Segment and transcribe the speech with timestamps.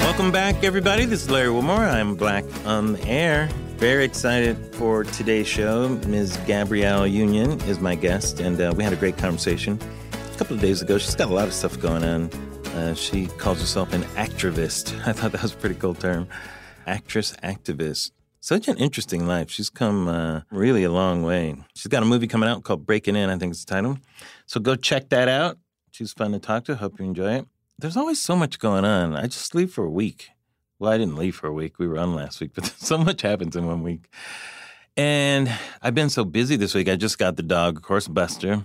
[0.00, 1.04] Welcome back, everybody.
[1.04, 1.84] This is Larry Wilmore.
[1.84, 3.48] I'm Black on the Air.
[3.76, 5.88] Very excited for today's show.
[6.06, 6.36] Ms.
[6.46, 9.78] Gabrielle Union is my guest, and uh, we had a great conversation
[10.12, 10.98] a couple of days ago.
[10.98, 12.30] She's got a lot of stuff going on.
[12.74, 15.00] Uh, she calls herself an activist.
[15.06, 16.28] I thought that was a pretty cool term.
[16.86, 18.10] Actress activist.
[18.40, 19.50] Such an interesting life.
[19.50, 21.56] She's come uh, really a long way.
[21.74, 23.98] She's got a movie coming out called Breaking In, I think is the title.
[24.46, 25.58] So go check that out.
[25.90, 26.76] She's fun to talk to.
[26.76, 27.46] Hope you enjoy it.
[27.78, 29.16] There's always so much going on.
[29.16, 30.28] I just leave for a week.
[30.78, 31.78] Well, I didn't leave for a week.
[31.78, 34.08] We were on last week, but so much happens in one week.
[34.96, 36.88] And I've been so busy this week.
[36.88, 38.64] I just got the dog, of course, Buster,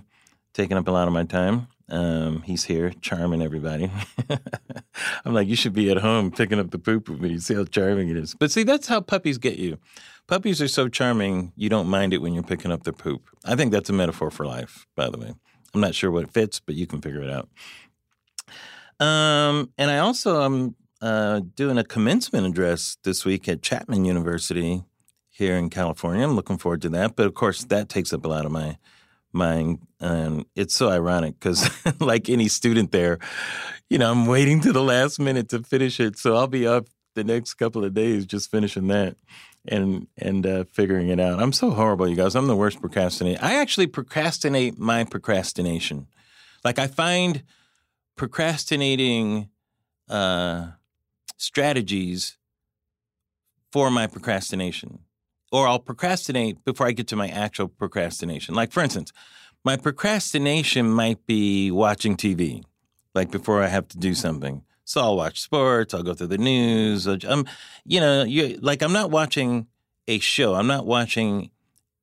[0.52, 1.68] taking up a lot of my time.
[1.88, 3.90] Um, he's here, charming everybody.
[5.24, 7.38] I'm like, you should be at home picking up the poop with me.
[7.38, 8.34] See how charming it is.
[8.34, 9.78] But see, that's how puppies get you.
[10.26, 13.28] Puppies are so charming, you don't mind it when you're picking up their poop.
[13.44, 15.34] I think that's a metaphor for life, by the way.
[15.74, 17.48] I'm not sure what it fits, but you can figure it out.
[19.00, 24.84] Um, and I also am uh, doing a commencement address this week at Chapman University
[25.28, 26.24] here in California.
[26.24, 27.16] I'm looking forward to that.
[27.16, 28.78] But of course, that takes up a lot of my
[29.34, 29.80] mind.
[30.00, 31.68] And it's so ironic because,
[32.00, 33.18] like any student there,
[33.90, 36.18] you know, I'm waiting to the last minute to finish it.
[36.18, 39.16] So I'll be up the next couple of days just finishing that
[39.66, 41.40] and and uh, figuring it out.
[41.40, 42.34] I'm so horrible, you guys.
[42.34, 43.38] I'm the worst procrastinator.
[43.42, 46.06] I actually procrastinate my procrastination.
[46.64, 47.42] Like I find
[48.16, 49.48] procrastinating
[50.08, 50.68] uh,
[51.36, 52.36] strategies
[53.72, 55.00] for my procrastination.
[55.54, 58.56] Or I'll procrastinate before I get to my actual procrastination.
[58.56, 59.12] Like, for instance,
[59.64, 62.64] my procrastination might be watching TV,
[63.14, 64.64] like before I have to do something.
[64.84, 67.06] So I'll watch sports, I'll go through the news.
[67.06, 67.46] I'm, um,
[67.84, 69.68] you know, you, like I'm not watching
[70.08, 71.52] a show, I'm not watching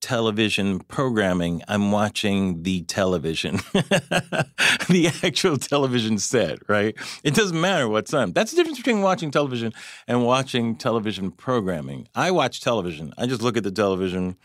[0.02, 6.96] television programming, I'm watching the television, the actual television set, right?
[7.24, 8.34] It doesn't matter what's on.
[8.34, 9.74] That's the difference between watching television
[10.08, 12.08] and watching television programming.
[12.16, 14.36] I watch television, I just look at the television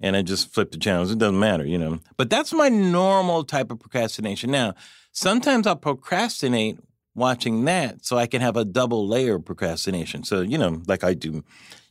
[0.00, 1.10] and I just flip the channels.
[1.10, 2.00] It doesn't matter, you know.
[2.16, 4.50] But that's my normal type of procrastination.
[4.50, 4.74] Now,
[5.12, 6.78] sometimes I'll procrastinate
[7.14, 10.24] watching that so I can have a double layer of procrastination.
[10.24, 11.44] So, you know, like I do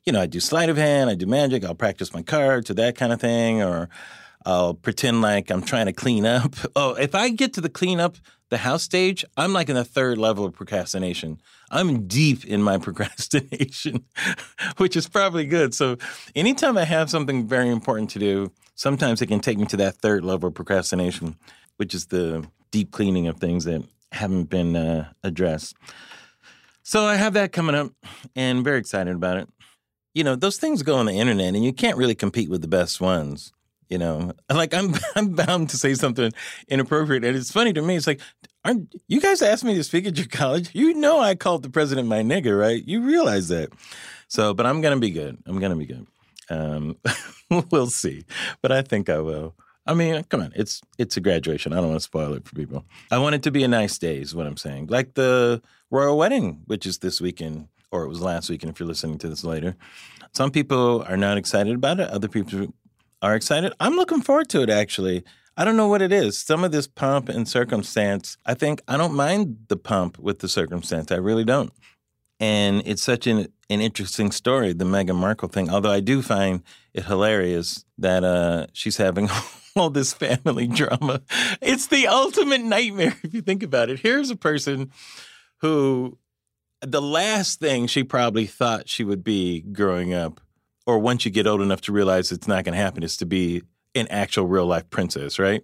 [0.05, 2.73] you know, I do sleight of hand, I do magic, I'll practice my cards or
[2.75, 3.89] that kind of thing, or
[4.45, 6.55] I'll pretend like I'm trying to clean up.
[6.75, 8.15] Oh, if I get to the clean up
[8.49, 11.39] the house stage, I'm like in the third level of procrastination.
[11.69, 14.05] I'm deep in my procrastination,
[14.77, 15.73] which is probably good.
[15.73, 15.97] So
[16.35, 19.97] anytime I have something very important to do, sometimes it can take me to that
[19.97, 21.35] third level of procrastination,
[21.77, 25.75] which is the deep cleaning of things that haven't been uh, addressed.
[26.83, 27.91] So I have that coming up
[28.35, 29.49] and very excited about it
[30.13, 32.67] you know, those things go on the internet and you can't really compete with the
[32.67, 33.51] best ones.
[33.89, 36.31] You know, like I'm I'm bound to say something
[36.67, 37.23] inappropriate.
[37.23, 38.21] And it's funny to me, it's like,
[38.63, 40.69] aren't you guys asked me to speak at your college?
[40.73, 42.83] You know I called the president my nigger, right?
[42.85, 43.69] You realize that.
[44.27, 45.37] So, but I'm gonna be good.
[45.45, 46.07] I'm gonna be good.
[46.49, 46.97] Um,
[47.71, 48.25] we'll see.
[48.61, 49.55] But I think I will.
[49.85, 51.73] I mean, come on, it's it's a graduation.
[51.73, 52.85] I don't want to spoil it for people.
[53.09, 54.87] I want it to be a nice day, is what I'm saying.
[54.87, 58.79] Like the royal wedding, which is this weekend or it was last week, and if
[58.79, 59.75] you're listening to this later.
[60.33, 62.09] Some people are not excited about it.
[62.09, 62.73] Other people
[63.21, 63.73] are excited.
[63.79, 65.23] I'm looking forward to it, actually.
[65.57, 66.37] I don't know what it is.
[66.37, 70.47] Some of this pomp and circumstance, I think I don't mind the pomp with the
[70.47, 71.11] circumstance.
[71.11, 71.71] I really don't.
[72.39, 75.69] And it's such an, an interesting story, the Meghan Markle thing.
[75.69, 76.63] Although I do find
[76.93, 79.29] it hilarious that uh, she's having
[79.75, 81.21] all this family drama.
[81.61, 83.99] It's the ultimate nightmare if you think about it.
[83.99, 84.91] Here's a person
[85.57, 86.17] who
[86.81, 90.41] the last thing she probably thought she would be growing up,
[90.85, 93.25] or once you get old enough to realize it's not going to happen, is to
[93.25, 93.61] be
[93.95, 95.63] an actual real life princess, right?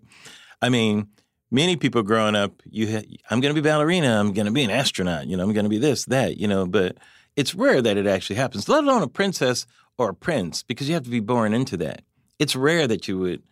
[0.61, 1.07] I mean,
[1.49, 4.63] many people growing up, you ha- I'm going to be ballerina, I'm going to be
[4.63, 6.97] an astronaut, you know, I'm going to be this, that, you know, but
[7.35, 9.65] it's rare that it actually happens, let alone a princess
[9.97, 12.03] or a prince, because you have to be born into that.
[12.37, 13.43] It's rare that you would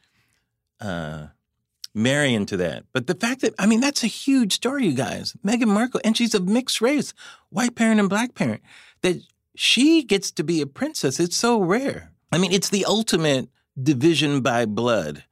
[0.80, 1.28] uh,
[1.95, 2.83] marry into that.
[2.94, 5.36] But the fact that, I mean, that's a huge story, you guys.
[5.45, 7.13] Meghan Markle, and she's of mixed race,
[7.50, 8.62] white parent and black parent,
[9.01, 9.21] that
[9.56, 11.19] she gets to be a princess.
[11.19, 12.12] It's so rare.
[12.31, 13.50] I mean, it's the ultimate
[13.81, 15.24] division by blood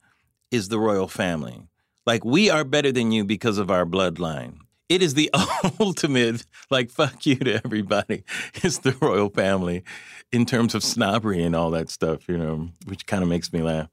[0.50, 1.68] is the royal family.
[2.06, 4.56] Like, we are better than you because of our bloodline.
[4.88, 5.30] It is the
[5.80, 8.24] ultimate, like, fuck you to everybody.
[8.54, 9.84] It's the royal family
[10.32, 13.62] in terms of snobbery and all that stuff, you know, which kind of makes me
[13.62, 13.88] laugh.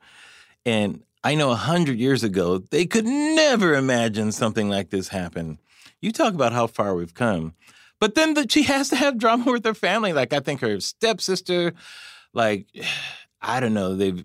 [0.65, 5.59] And I know a hundred years ago, they could never imagine something like this happen.
[6.01, 7.53] You talk about how far we've come.
[8.00, 10.13] But then the, she has to have drama with her family.
[10.13, 11.73] Like, I think her stepsister,
[12.33, 12.68] like,
[13.44, 13.95] I don't know.
[13.95, 14.23] They've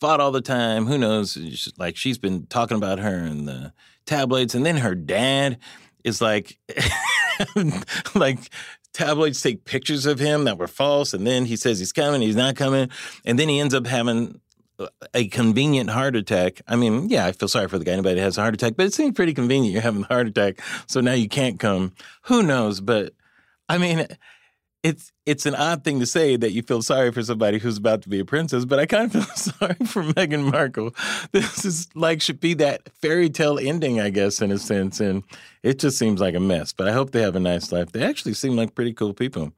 [0.00, 0.86] fought all the time.
[0.86, 1.72] Who knows?
[1.78, 3.72] Like she's been talking about her in the
[4.06, 5.58] tabloids, and then her dad
[6.04, 6.58] is like,
[8.14, 8.50] like
[8.92, 12.36] tabloids take pictures of him that were false, and then he says he's coming, he's
[12.36, 12.90] not coming,
[13.24, 14.40] and then he ends up having
[15.14, 16.60] a convenient heart attack.
[16.68, 17.92] I mean, yeah, I feel sorry for the guy.
[17.92, 19.72] Anybody has a heart attack, but it seems pretty convenient.
[19.72, 21.92] You're having a heart attack, so now you can't come.
[22.22, 22.80] Who knows?
[22.80, 23.14] But
[23.68, 24.06] I mean,
[24.82, 28.02] it's it's an odd thing to say that you feel sorry for somebody who's about
[28.02, 30.94] to be a princess, but I kind of feel sorry for Meghan Markle.
[31.32, 35.24] This is like should be that fairy tale ending, I guess, in a sense, and
[35.62, 36.72] it just seems like a mess.
[36.72, 37.92] But I hope they have a nice life.
[37.92, 39.52] They actually seem like pretty cool people.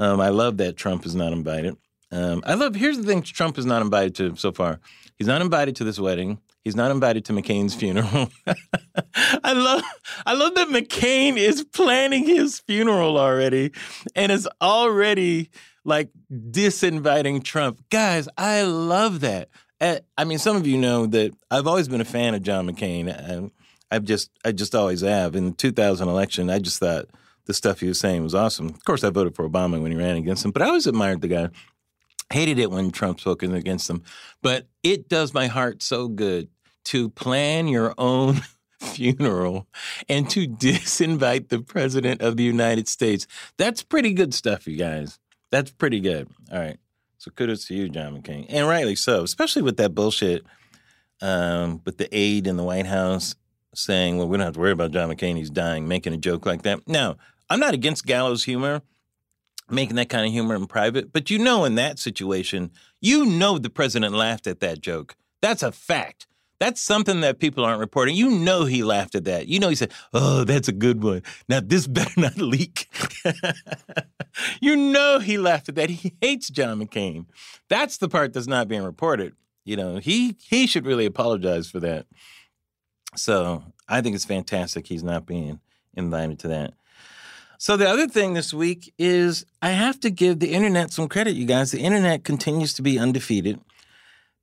[0.00, 1.76] Um, I love that Trump is not invited.
[2.10, 2.74] Um, I love.
[2.74, 4.80] Here's the thing: Trump is not invited to so far.
[5.16, 6.38] He's not invited to this wedding.
[6.62, 8.30] He's not invited to McCain's funeral.
[9.44, 9.82] I love.
[10.26, 13.72] I love that McCain is planning his funeral already,
[14.14, 15.50] and is already
[15.84, 17.82] like disinviting Trump.
[17.90, 19.48] Guys, I love that.
[19.80, 22.68] Eh, I mean, some of you know that I've always been a fan of John
[22.68, 23.50] McCain.
[23.90, 25.34] I've just, I just always have.
[25.34, 27.08] In the 2000 election, I just thought
[27.46, 28.68] the stuff he was saying was awesome.
[28.68, 31.22] Of course, I voted for Obama when he ran against him, but I always admired
[31.22, 31.48] the guy
[32.32, 34.02] hated it when Trump spoke against them.
[34.42, 36.48] But it does my heart so good
[36.86, 38.42] to plan your own
[38.80, 39.66] funeral
[40.08, 43.26] and to disinvite the president of the United States.
[43.56, 45.18] That's pretty good stuff, you guys.
[45.50, 46.28] That's pretty good.
[46.52, 46.78] All right.
[47.18, 48.46] So kudos to you, John McCain.
[48.48, 50.44] And rightly so, especially with that bullshit
[51.20, 53.34] um, with the aide in the White House
[53.74, 55.36] saying, well, we don't have to worry about John McCain.
[55.36, 56.86] He's dying, making a joke like that.
[56.86, 57.16] Now,
[57.50, 58.82] I'm not against gallows humor
[59.70, 61.12] making that kind of humor in private.
[61.12, 62.70] But you know, in that situation,
[63.00, 65.16] you know the president laughed at that joke.
[65.40, 66.26] That's a fact.
[66.60, 68.16] That's something that people aren't reporting.
[68.16, 69.46] You know he laughed at that.
[69.46, 72.88] You know he said, "Oh, that's a good one." Now this better not leak.
[74.60, 75.90] you know he laughed at that.
[75.90, 77.26] He hates John McCain.
[77.68, 79.34] That's the part that's not being reported.
[79.64, 82.06] You know, he he should really apologize for that.
[83.16, 85.60] So I think it's fantastic he's not being
[85.94, 86.74] invited to that.
[87.60, 91.34] So the other thing this week is I have to give the internet some credit,
[91.34, 91.72] you guys.
[91.72, 93.60] The internet continues to be undefeated.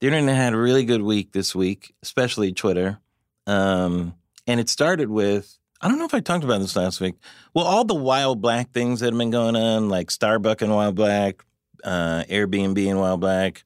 [0.01, 2.99] The internet had a really good week this week, especially Twitter.
[3.47, 4.15] Um,
[4.45, 7.15] and it started with I don't know if I talked about this last week.
[7.53, 10.95] Well, all the wild black things that have been going on, like Starbucks and Wild
[10.95, 11.45] Black,
[11.83, 13.63] uh, Airbnb and Wild Black,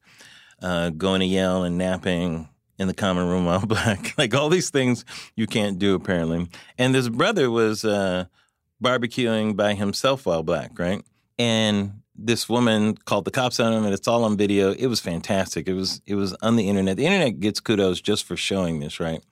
[0.62, 2.48] uh, going to Yale and napping
[2.78, 5.04] in the common room while black, like all these things
[5.34, 6.48] you can't do apparently.
[6.78, 8.26] And this brother was uh,
[8.82, 11.02] barbecuing by himself while black, right?
[11.38, 14.72] And this woman called the cops on him, and it's all on video.
[14.72, 15.68] It was fantastic.
[15.68, 16.96] It was it was on the internet.
[16.96, 19.24] The internet gets kudos just for showing this, right?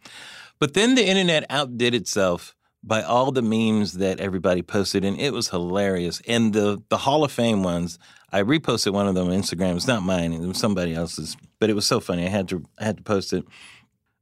[0.58, 5.32] But then the internet outdid itself by all the memes that everybody posted, and it
[5.32, 6.22] was hilarious.
[6.26, 7.98] And the the Hall of Fame ones,
[8.32, 9.76] I reposted one of them on Instagram.
[9.76, 12.24] It's not mine; it was somebody else's, but it was so funny.
[12.24, 13.44] I had to I had to post it.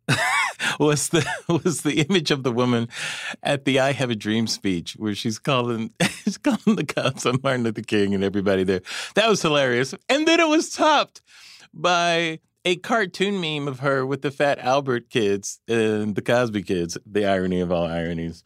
[0.78, 1.26] was the
[1.64, 2.88] was the image of the woman
[3.42, 5.92] at the "I Have a Dream" speech where she's calling
[6.24, 8.82] she's calling the cops on Martin Luther King and everybody there.
[9.14, 11.22] That was hilarious, and then it was topped
[11.72, 16.98] by a cartoon meme of her with the Fat Albert kids and the Cosby kids.
[17.06, 18.42] The irony of all ironies.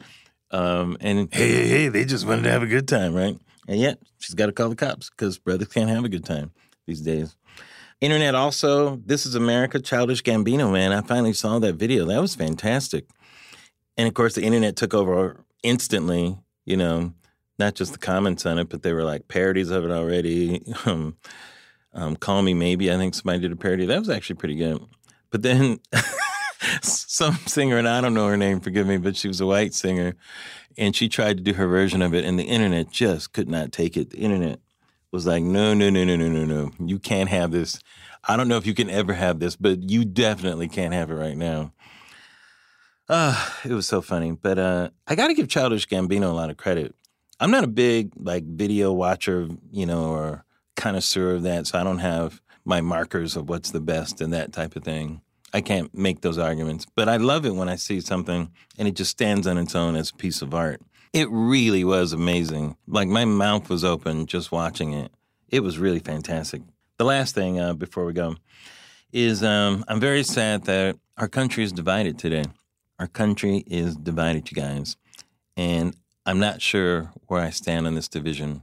[0.50, 3.38] Um, and hey, hey, hey, they just wanted to have a good time, right?
[3.68, 6.50] And yet she's got to call the cops because brothers can't have a good time
[6.86, 7.36] these days.
[8.00, 10.92] Internet also, This is America, Childish Gambino, man.
[10.92, 12.06] I finally saw that video.
[12.06, 13.04] That was fantastic.
[13.98, 17.12] And of course, the internet took over instantly, you know,
[17.58, 20.62] not just the comments on it, but they were like parodies of it already.
[20.86, 21.16] Um,
[21.92, 23.84] um, Call Me Maybe, I think somebody did a parody.
[23.84, 24.80] That was actually pretty good.
[25.30, 25.80] But then
[26.82, 29.74] some singer, and I don't know her name, forgive me, but she was a white
[29.74, 30.14] singer,
[30.78, 33.72] and she tried to do her version of it, and the internet just could not
[33.72, 34.10] take it.
[34.10, 34.60] The internet
[35.12, 36.70] was like, no, no, no, no, no, no, no.
[36.84, 37.80] You can't have this.
[38.28, 41.14] I don't know if you can ever have this, but you definitely can't have it
[41.14, 41.72] right now.
[43.08, 44.32] Uh, it was so funny.
[44.32, 46.94] But uh, I got to give Childish Gambino a lot of credit.
[47.40, 50.44] I'm not a big like video watcher, you know, or
[50.76, 54.52] connoisseur of that, so I don't have my markers of what's the best and that
[54.52, 55.22] type of thing.
[55.52, 58.94] I can't make those arguments, but I love it when I see something and it
[58.94, 60.80] just stands on its own as a piece of art.
[61.12, 62.76] It really was amazing.
[62.86, 65.10] Like my mouth was open just watching it.
[65.48, 66.62] It was really fantastic.
[66.98, 68.36] The last thing uh, before we go
[69.12, 72.44] is um, I'm very sad that our country is divided today.
[73.00, 74.96] Our country is divided, you guys.
[75.56, 78.62] And I'm not sure where I stand on this division.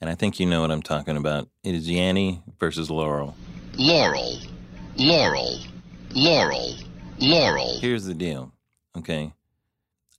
[0.00, 1.48] And I think you know what I'm talking about.
[1.62, 3.36] It is Yanny versus Laurel.
[3.76, 4.38] Laurel,
[4.96, 5.58] Laurel,
[6.14, 6.74] Laurel,
[7.18, 7.78] Laurel.
[7.80, 8.52] Here's the deal,
[8.96, 9.32] okay?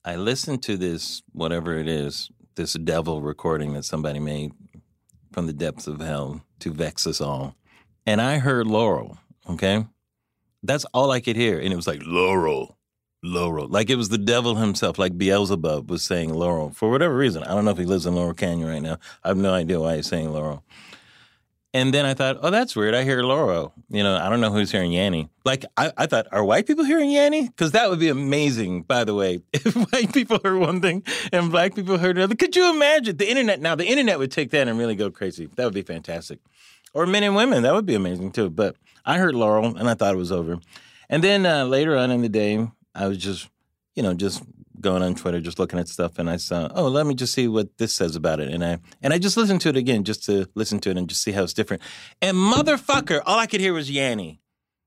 [0.04, 4.52] I listened to this, whatever it is, this devil recording that somebody made
[5.32, 7.56] from the depths of hell to vex us all.
[8.06, 9.18] and I heard Laurel.
[9.48, 9.86] Okay,
[10.62, 12.78] that's all I could hear, and it was like Laurel,
[13.22, 17.42] Laurel, like it was the devil himself, like Beelzebub was saying Laurel for whatever reason.
[17.42, 18.98] I don't know if he lives in Laurel Canyon right now.
[19.22, 20.62] I have no idea why he's saying Laurel.
[21.74, 22.94] And then I thought, oh, that's weird.
[22.94, 23.74] I hear Laurel.
[23.88, 25.28] You know, I don't know who's hearing Yanny.
[25.44, 27.48] Like, I, I thought, are white people hearing Yanny?
[27.48, 29.42] Because that would be amazing, by the way.
[29.52, 31.02] If white people heard one thing
[31.32, 32.36] and black people heard another.
[32.36, 33.16] Could you imagine?
[33.16, 35.46] The internet, now the internet would take that and really go crazy.
[35.56, 36.38] That would be fantastic.
[36.92, 38.50] Or men and women, that would be amazing too.
[38.50, 40.60] But I heard Laurel and I thought it was over.
[41.10, 43.48] And then uh, later on in the day, I was just,
[43.96, 44.44] you know, just
[44.84, 47.48] going on Twitter, just looking at stuff, and I saw, oh, let me just see
[47.48, 50.24] what this says about it, and I and I just listened to it again, just
[50.26, 51.82] to listen to it and just see how it's different.
[52.22, 54.38] And motherfucker, all I could hear was Yanny.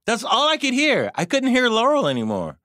[0.06, 1.12] That's all I could hear.
[1.16, 2.60] I couldn't hear Laurel anymore.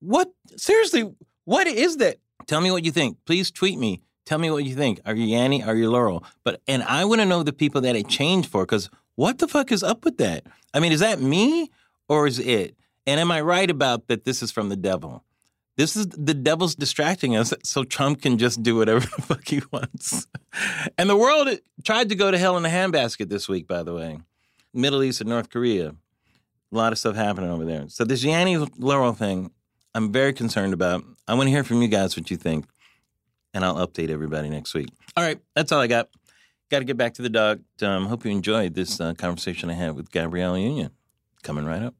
[0.00, 0.32] What?
[0.56, 1.12] Seriously,
[1.44, 2.16] what is that?
[2.46, 3.18] Tell me what you think.
[3.26, 4.00] Please tweet me.
[4.24, 5.00] Tell me what you think.
[5.04, 5.66] Are you Yanny?
[5.66, 6.24] Are you Laurel?
[6.44, 9.48] But and I want to know the people that it changed for, because what the
[9.48, 10.46] fuck is up with that?
[10.72, 11.70] I mean, is that me
[12.08, 12.76] or is it?
[13.06, 14.24] And am I right about that?
[14.24, 15.24] This is from the devil.
[15.78, 19.62] This is the devil's distracting us so Trump can just do whatever the fuck he
[19.70, 20.26] wants.
[20.98, 21.48] And the world
[21.84, 24.18] tried to go to hell in a handbasket this week, by the way.
[24.74, 25.90] Middle East and North Korea.
[25.90, 27.84] A lot of stuff happening over there.
[27.88, 29.52] So this Yanny Laurel thing,
[29.94, 31.04] I'm very concerned about.
[31.28, 32.66] I want to hear from you guys what you think.
[33.54, 34.88] And I'll update everybody next week.
[35.16, 36.08] All right, that's all I got.
[36.70, 37.62] Got to get back to the dog.
[37.80, 40.90] Um, hope you enjoyed this uh, conversation I had with Gabrielle Union.
[41.42, 41.94] Coming right up.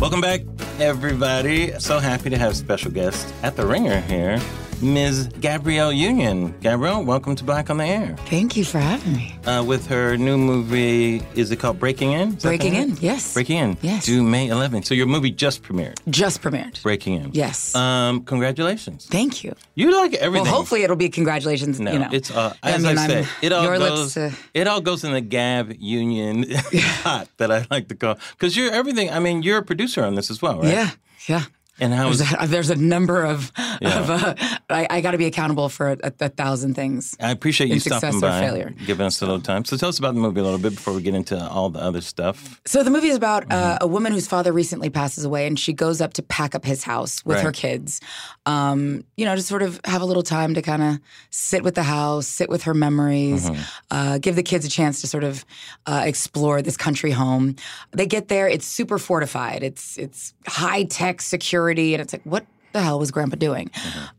[0.00, 0.42] Welcome back,
[0.78, 1.72] everybody.
[1.80, 4.40] So happy to have special guest at the Ringer here,
[4.82, 5.28] Ms.
[5.40, 6.54] Gabrielle Union.
[6.60, 8.14] Gabrielle, welcome to Black on the Air.
[8.26, 9.34] Thank you for having me.
[9.44, 12.34] Uh, with her new movie, is it called Breaking In?
[12.36, 12.74] Is Breaking?
[12.74, 13.34] In, yes.
[13.34, 13.76] Breaking In.
[13.82, 14.06] Yes.
[14.06, 14.84] Due May 11th.
[14.86, 15.96] So your movie just premiered.
[16.08, 16.80] Just premiered.
[16.82, 17.30] Breaking In.
[17.32, 17.74] Yes.
[17.74, 19.06] Um, congratulations.
[19.06, 19.52] Thank you.
[19.74, 20.44] You like everything.
[20.44, 21.80] Well, hopefully it'll be congratulations.
[21.80, 24.16] No, you know, it's uh, as I, mean, I'm- it all goes.
[24.16, 26.44] lips, uh, it all goes in the Gab Union
[27.02, 29.10] pot that I like to call because you're everything.
[29.10, 30.68] I mean, you're a producer on this as well, right?
[30.72, 30.90] yeah,
[31.28, 31.42] yeah.
[31.80, 34.00] And how a, there's a number of, Yeah.
[34.00, 34.34] of uh,
[34.70, 37.16] I, I got to be accountable for a, a thousand things.
[37.20, 38.74] I appreciate you stopping by, failure.
[38.86, 39.64] giving us a little time.
[39.64, 41.80] So tell us about the movie a little bit before we get into all the
[41.80, 42.60] other stuff.
[42.66, 43.52] So the movie is about Mm-hmm.
[43.52, 46.64] uh, a woman whose father recently passes away, and she goes up to pack up
[46.64, 48.00] his house with her kids.
[48.46, 50.98] Um, you know, to sort of have a little time to kind of
[51.30, 53.62] sit with the house, sit with her memories, Mm-hmm.
[53.90, 55.44] uh, give the kids a chance to sort of
[55.86, 57.56] uh, explore this country home.
[57.92, 59.62] They get there; it's super fortified.
[59.62, 63.70] It's it's high tech security, and it's like, what the hell was Grandpa doing?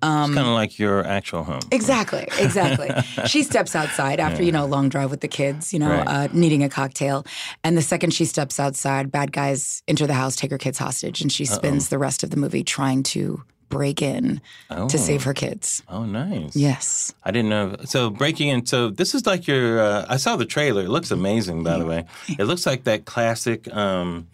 [0.02, 1.62] Um, It's kind of like your actual home.
[1.72, 2.90] Exactly, exactly.
[3.28, 6.08] she steps outside after you know a long drive with the kids, you know, Right.
[6.08, 7.26] uh, needing a cocktail,
[7.64, 11.22] and the second she steps outside, bad guys enter the house, take her kids hostage,
[11.22, 14.42] and she spends the rest of the movie trying to break in
[14.72, 14.88] Oh.
[14.90, 15.84] to save her kids.
[15.88, 16.56] Oh, nice.
[16.56, 17.14] Yes.
[17.24, 17.76] I didn't know.
[17.86, 18.66] So breaking in.
[18.66, 19.80] So this is like your.
[19.80, 20.82] Uh, I saw the trailer.
[20.82, 22.06] It looks amazing, by the way.
[22.28, 24.26] It looks like that classic um,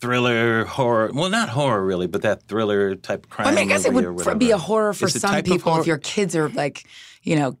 [0.00, 1.10] thriller horror.
[1.12, 3.48] Well, not horror really, but that thriller type crime.
[3.48, 5.98] I mean, I guess it would be a horror for It's some people if your
[5.98, 6.86] kids are like,
[7.22, 7.56] you know,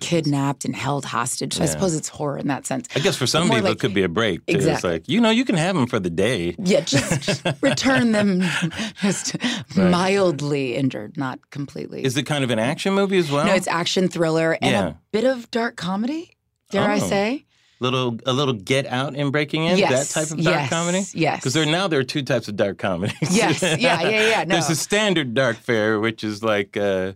[0.00, 1.54] kidnapped and held hostage.
[1.54, 2.86] So I suppose it's horror in that sense.
[2.94, 4.38] I guess for some people like- it could be a break.
[4.46, 4.54] Too.
[4.56, 4.90] It's Exactly.
[4.92, 6.54] like you know you can have them for the day.
[6.58, 8.42] Yeah, just, just return them
[9.02, 9.36] just
[9.76, 12.04] mildly injured, not completely.
[12.04, 13.46] Is it kind of an action movie as well?
[13.46, 14.86] No, it's action thriller and Yeah.
[14.88, 16.36] a bit of dark comedy.
[16.70, 17.08] Dare I Oh.
[17.08, 17.44] say?
[17.80, 19.78] Little a little Get Out and Breaking In.
[19.78, 21.04] Yes, That type of dark yes, comedy.
[21.14, 21.40] yes.
[21.40, 23.16] Because there now there are two types of dark comedies.
[23.36, 24.54] Yes, yeah, yeah, yeah, no.
[24.54, 26.76] There's a standard dark fare, which is like.
[26.76, 27.12] Uh,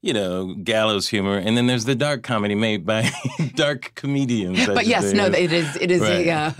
[0.00, 3.10] you know, gallows humor, and then there's the dark comedy made by
[3.56, 4.64] dark comedians.
[4.64, 5.74] But yes, no, it is.
[5.74, 6.28] It is Right.
[6.28, 6.52] a uh,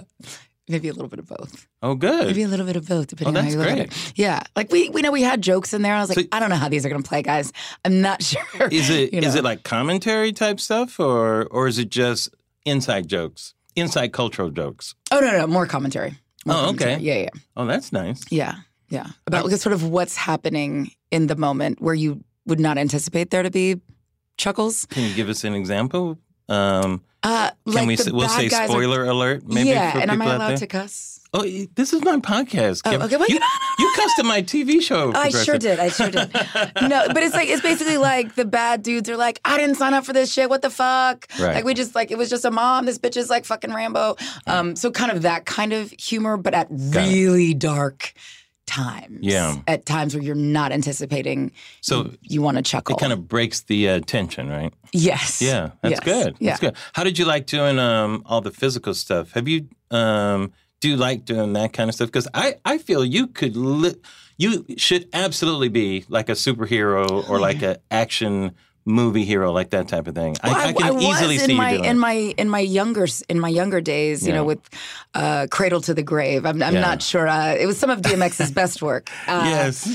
[0.69, 1.65] maybe a little bit of both.
[1.81, 2.27] oh, good.
[2.27, 3.79] Maybe a little bit of both, depending Oh, on how you look great.
[3.79, 4.13] at it.
[4.17, 5.95] Yeah, like we we know we had jokes in there.
[5.95, 7.53] I was like, So- I don't know how these are going to play, guys.
[7.85, 8.43] I'm not sure.
[8.73, 9.29] Is it is you know.
[9.37, 12.31] it like commentary type stuff, or or is it just
[12.69, 14.95] inside jokes, inside cultural jokes?
[15.11, 16.19] Oh no, no, more commentary.
[16.47, 16.79] More Oh, okay.
[16.79, 17.03] commentary.
[17.03, 18.23] Yeah, yeah, Oh, that's nice.
[18.31, 18.55] yeah,
[18.91, 19.07] yeah.
[19.27, 23.43] About like, sort of what's happening in the moment where you would not anticipate there
[23.43, 23.81] to be
[24.37, 24.87] chuckles.
[24.87, 26.19] Can you give us an example?
[26.49, 27.97] Um, Uh, can like we?
[27.97, 29.43] the Say, we'll say guys are- spoiler alert.
[29.47, 31.15] Maybe yeah, for and am I allowed to cuss?
[31.35, 31.43] Oh,
[31.75, 32.81] this is my podcast.
[32.87, 35.13] Oh, okay, well, you, you- no, no, you cussed at my TV show.
[35.15, 35.79] I sure did.
[35.79, 36.33] I sure did.
[36.81, 39.93] No, but it's like it's basically like the bad dudes are like, I didn't sign
[39.93, 40.49] up for this shit.
[40.49, 41.27] What the fuck?
[41.39, 41.57] Right.
[41.57, 42.87] Like we just like it was just a mom.
[42.87, 44.17] This bitch is like fucking Rambo.
[44.47, 48.15] Um, so kind of that kind of humor, but at really dark
[48.69, 49.19] times.
[49.23, 49.57] Yeah.
[49.67, 51.51] At times where you're not anticipating.
[51.81, 52.95] So you want to chuckle.
[52.97, 54.73] it kind of breaks the uh, tension, right?
[54.93, 55.43] yes.
[55.43, 56.01] Yeah, that's Yes.
[56.05, 56.37] good.
[56.39, 56.51] Yeah.
[56.51, 56.77] That's good.
[56.93, 59.33] How did you like doing um, all the physical stuff?
[59.33, 59.69] Have you?
[59.91, 63.57] Um, do you like doing that kind of stuff because I, I feel you could
[63.57, 63.97] li-
[64.37, 68.53] you should absolutely be like a superhero or like an action
[68.89, 70.35] movie hero like that type of thing.
[70.43, 72.61] Well, I, I can was easily in see my you doing in my in my
[72.61, 74.37] younger in my younger days, you Yeah.
[74.39, 74.61] know, with
[75.15, 76.47] uh, Cradle to the Grave.
[76.47, 76.81] I'm, I'm Yeah.
[76.81, 77.29] not sure.
[77.29, 79.11] Uh, it was some of DMX's best work.
[79.27, 79.87] Uh, yes,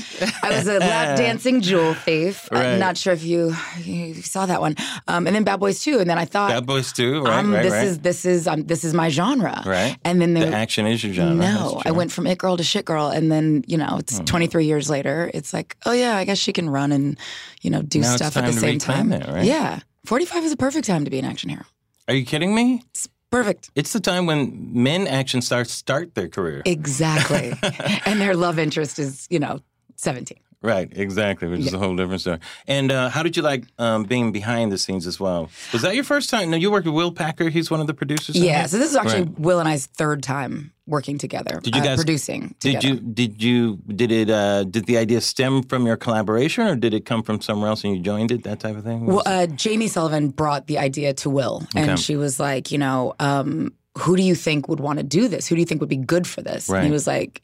[0.42, 2.48] I was a lap dancing jewel thief.
[2.52, 2.66] Right.
[2.66, 4.76] I'm not sure if you, you saw that one.
[5.08, 5.98] Um, and then Bad Boys 2.
[6.00, 7.22] And then I thought, Bad Boys too.
[7.22, 7.84] Right, um, right, this right.
[7.84, 9.62] is this is um, this is my genre.
[9.66, 9.96] right.
[10.04, 11.34] And then the action is your genre.
[11.36, 11.90] no, I.
[11.94, 15.30] Went from it girl to shit girl, and then you know it's 23 years later.
[15.32, 17.16] It's like, oh yeah, I guess she can run and
[17.62, 19.08] you know do Now stuff at the same time.
[19.10, 19.44] that, right?
[19.44, 21.64] Yeah, 45 is a perfect time to be an action hero.
[22.08, 22.82] Are you kidding me?
[22.90, 23.70] It's perfect.
[23.74, 26.62] It's the time when men action stars start their career.
[26.64, 27.54] Exactly.
[28.06, 29.60] and their love interest is you know
[29.96, 30.38] 17.
[30.64, 32.38] Right, exactly, which is a whole different story.
[32.66, 35.50] And uh, how did you like um, being behind the scenes as well?
[35.74, 36.50] Was that your first time?
[36.50, 37.50] No, you worked with Will Packer.
[37.50, 38.34] He's one of the producers.
[38.34, 38.64] Yeah.
[38.64, 39.38] So this is actually Right.
[39.38, 41.60] Will and I's third time working together.
[41.62, 42.54] Did you uh, guys- producing?
[42.60, 42.88] Did Together.
[42.88, 46.94] you did you did it uh, did the idea stem from your collaboration or did
[46.94, 49.04] it come from somewhere else and you joined it that type of thing?
[49.04, 52.00] Well, uh, Jaime Sullivan brought the idea to Will, and Okay.
[52.00, 55.46] she was like, you know, um, who do you think would want to do this?
[55.46, 56.68] Who do you think would be good for this?
[56.70, 57.42] And he was like,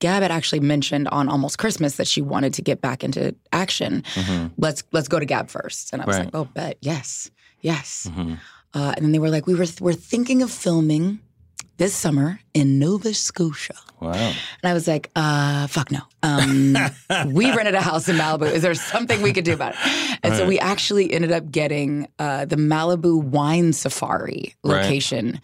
[0.00, 4.02] Gab had actually mentioned on Almost Christmas that she wanted to get back into action.
[4.58, 5.92] Let's let's go to Gab first.
[5.92, 6.24] And I was Right.
[6.26, 7.30] like, oh, bet yes,
[7.60, 8.08] yes.
[8.10, 8.38] Mhm.
[8.74, 11.18] Uh, and then they were like, we were we're thinking of filming
[11.76, 13.74] this summer in Nova Scotia.
[14.00, 14.12] wow.
[14.12, 14.36] And
[14.70, 16.00] I was like, uh, fuck no.
[16.22, 16.76] Um,
[17.32, 18.50] we rented a house in Malibu.
[18.50, 20.18] Is there something we could do about it?
[20.22, 24.82] And so we actually ended up getting uh, the Malibu Wine Safari Right.
[24.82, 25.40] location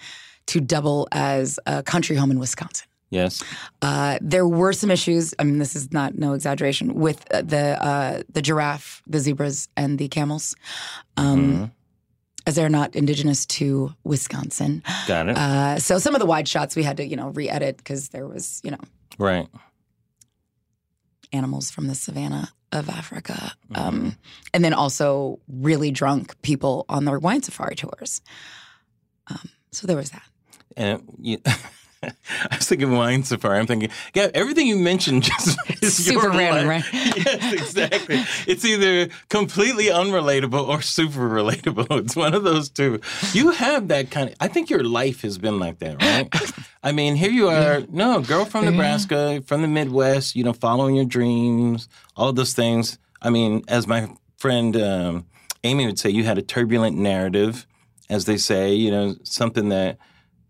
[0.47, 2.87] to double as a country home in Wisconsin.
[3.11, 3.43] Yes.
[3.83, 5.33] Uh, there were some issues.
[5.39, 9.69] I mean, this is not no exaggeration with uh, the uh, the giraffe, the zebras,
[9.77, 10.57] and the camels,
[11.17, 11.71] um, Mhm.
[12.47, 14.83] as they're not indigenous to Wisconsin.
[15.07, 15.37] Got it.
[15.39, 18.27] Uh, so some of the wide shots we had to, you know, re-edit because there
[18.27, 18.81] was, you know,
[19.19, 19.47] right.
[21.33, 23.53] animals from the savannah of Africa.
[23.75, 24.17] Um,
[24.53, 28.21] and then also really drunk people on their wine safari tours.
[29.29, 30.23] Um, so there was that.
[30.77, 31.39] And you,
[32.51, 33.59] I was thinking wine safari.
[33.59, 36.93] I'm thinking, yeah, everything you mentioned just is Super your random, life.
[36.93, 37.17] right?
[37.17, 38.25] yes, exactly.
[38.47, 42.01] It's either completely unrelatable or super relatable.
[42.05, 43.01] It's one of those two.
[43.33, 44.37] You have that kind of.
[44.41, 46.33] I think your life has been like that, right?
[46.83, 47.83] I mean, here you are.
[47.91, 50.37] No, girl from Nebraska, from the Midwest.
[50.37, 52.99] You know, following your dreams, all those things.
[53.23, 55.27] I mean, as my friend um,
[55.65, 57.67] Amy would say, you had a turbulent narrative,
[58.09, 58.75] as they say.
[58.75, 59.99] You know, something that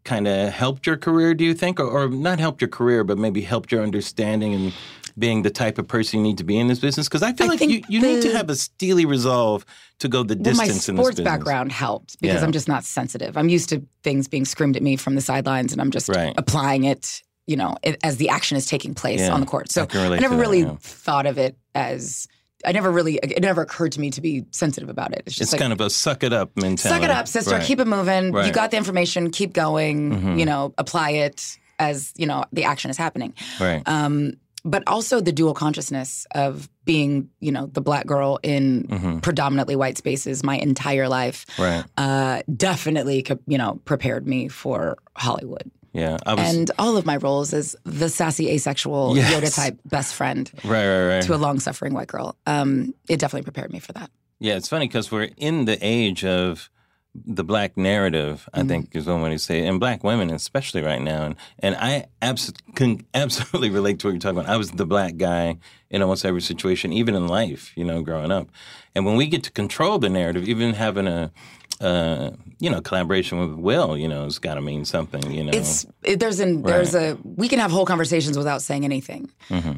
[0.06, 1.78] kind of helped your career, do you think?
[1.78, 4.72] Or, or not helped your career, but maybe helped your understanding and
[5.18, 7.08] being the type of person you need to be in this business?
[7.08, 9.66] Because I feel I like you, you need to have a steely resolve
[9.98, 12.44] to go the Well, my distance in this sports background helped because Yeah.
[12.46, 13.36] I'm just not sensitive.
[13.36, 16.34] I'm used to things being screamed at me from the sidelines, and I'm just Right.
[16.38, 19.70] applying it, you know, it, as the action is taking place Yeah, on the court.
[19.72, 20.76] So I I never to that, really yeah.
[20.80, 22.28] thought of it as.
[22.66, 23.16] I never really.
[23.22, 25.22] It never occurred to me to be sensitive about it.
[25.26, 27.00] It's just It's like kind of a suck it up mentality.
[27.00, 27.52] suck it up, sister.
[27.56, 27.64] Right.
[27.64, 28.26] Keep it moving.
[28.34, 29.30] You got the information.
[29.30, 30.10] Keep going.
[30.10, 30.38] Mhm.
[30.38, 33.32] You know, apply it as you know the action is happening.
[33.60, 33.82] Right.
[33.86, 39.22] Um, but also the dual consciousness of being, you know, the black girl in Mhm.
[39.22, 41.46] predominantly white spaces my entire life.
[41.56, 41.84] Right.
[41.96, 45.70] Uh, definitely, you know, prepared me for Hollywood.
[45.96, 46.18] Yeah.
[46.26, 46.54] Was.
[46.54, 49.32] And all of my roles as the sassy asexual Yes.
[49.32, 50.86] Yoda type best friend right.
[50.86, 51.06] Right.
[51.08, 51.22] Right.
[51.24, 52.36] to a long suffering white girl.
[52.46, 54.10] Um, it definitely prepared me for that.
[54.38, 56.68] Yeah, it's funny because we're in the age of
[57.14, 58.46] the black narrative.
[58.52, 61.24] I think is one way to say it, and black women especially right now.
[61.24, 64.50] And and I abs- can absolutely relate to what you're talking about.
[64.52, 65.56] I was the black guy
[65.88, 67.72] in almost every situation, even in life.
[67.74, 68.50] You know, growing up,
[68.94, 71.32] and when we get to control the narrative, even having a
[71.80, 75.30] uh, you know collaboration with Will, you know, has got to mean something.
[75.30, 78.84] You know, It's it, there's an there's a we can have whole conversations without saying
[78.84, 79.30] anything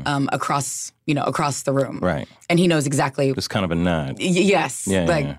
[0.06, 2.04] um, across you know across the room, Mm-hmm.
[2.04, 2.28] right.
[2.48, 3.30] and he knows exactly.
[3.30, 4.18] It's kind of a nod.
[4.20, 5.36] Y- yes, Yeah, like yeah.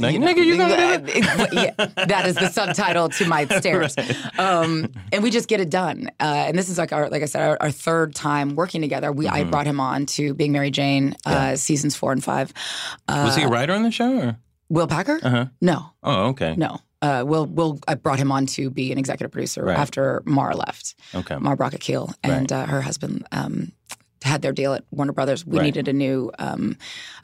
[0.00, 1.52] Like, nigga, you gonna do it?
[1.52, 3.96] yeah, that is the subtitle to my stares.
[4.38, 6.08] Um, and we just get it done.
[6.20, 9.10] Uh, and this is like our, like I said, our, our third time working together.
[9.10, 9.34] We Mm-hmm.
[9.34, 12.52] I brought him on to Being Mary Jane, uh, seasons four and five.
[13.08, 14.16] Uh, Was he a writer on the show?
[14.20, 14.36] Or?
[14.68, 15.18] Will Packer?
[15.22, 15.46] Uh huh.
[15.60, 16.54] No, Oh, okay.
[16.56, 16.80] no.
[17.00, 19.78] Uh, Will Will I brought him on to be an executive producer Right.
[19.78, 20.94] after Mara left.
[21.14, 21.36] Okay.
[21.38, 23.72] Mara Brock Akil and uh, her husband um,
[24.24, 25.46] had their deal at Warner Brothers.
[25.46, 25.66] We Right.
[25.66, 26.76] needed a new, um,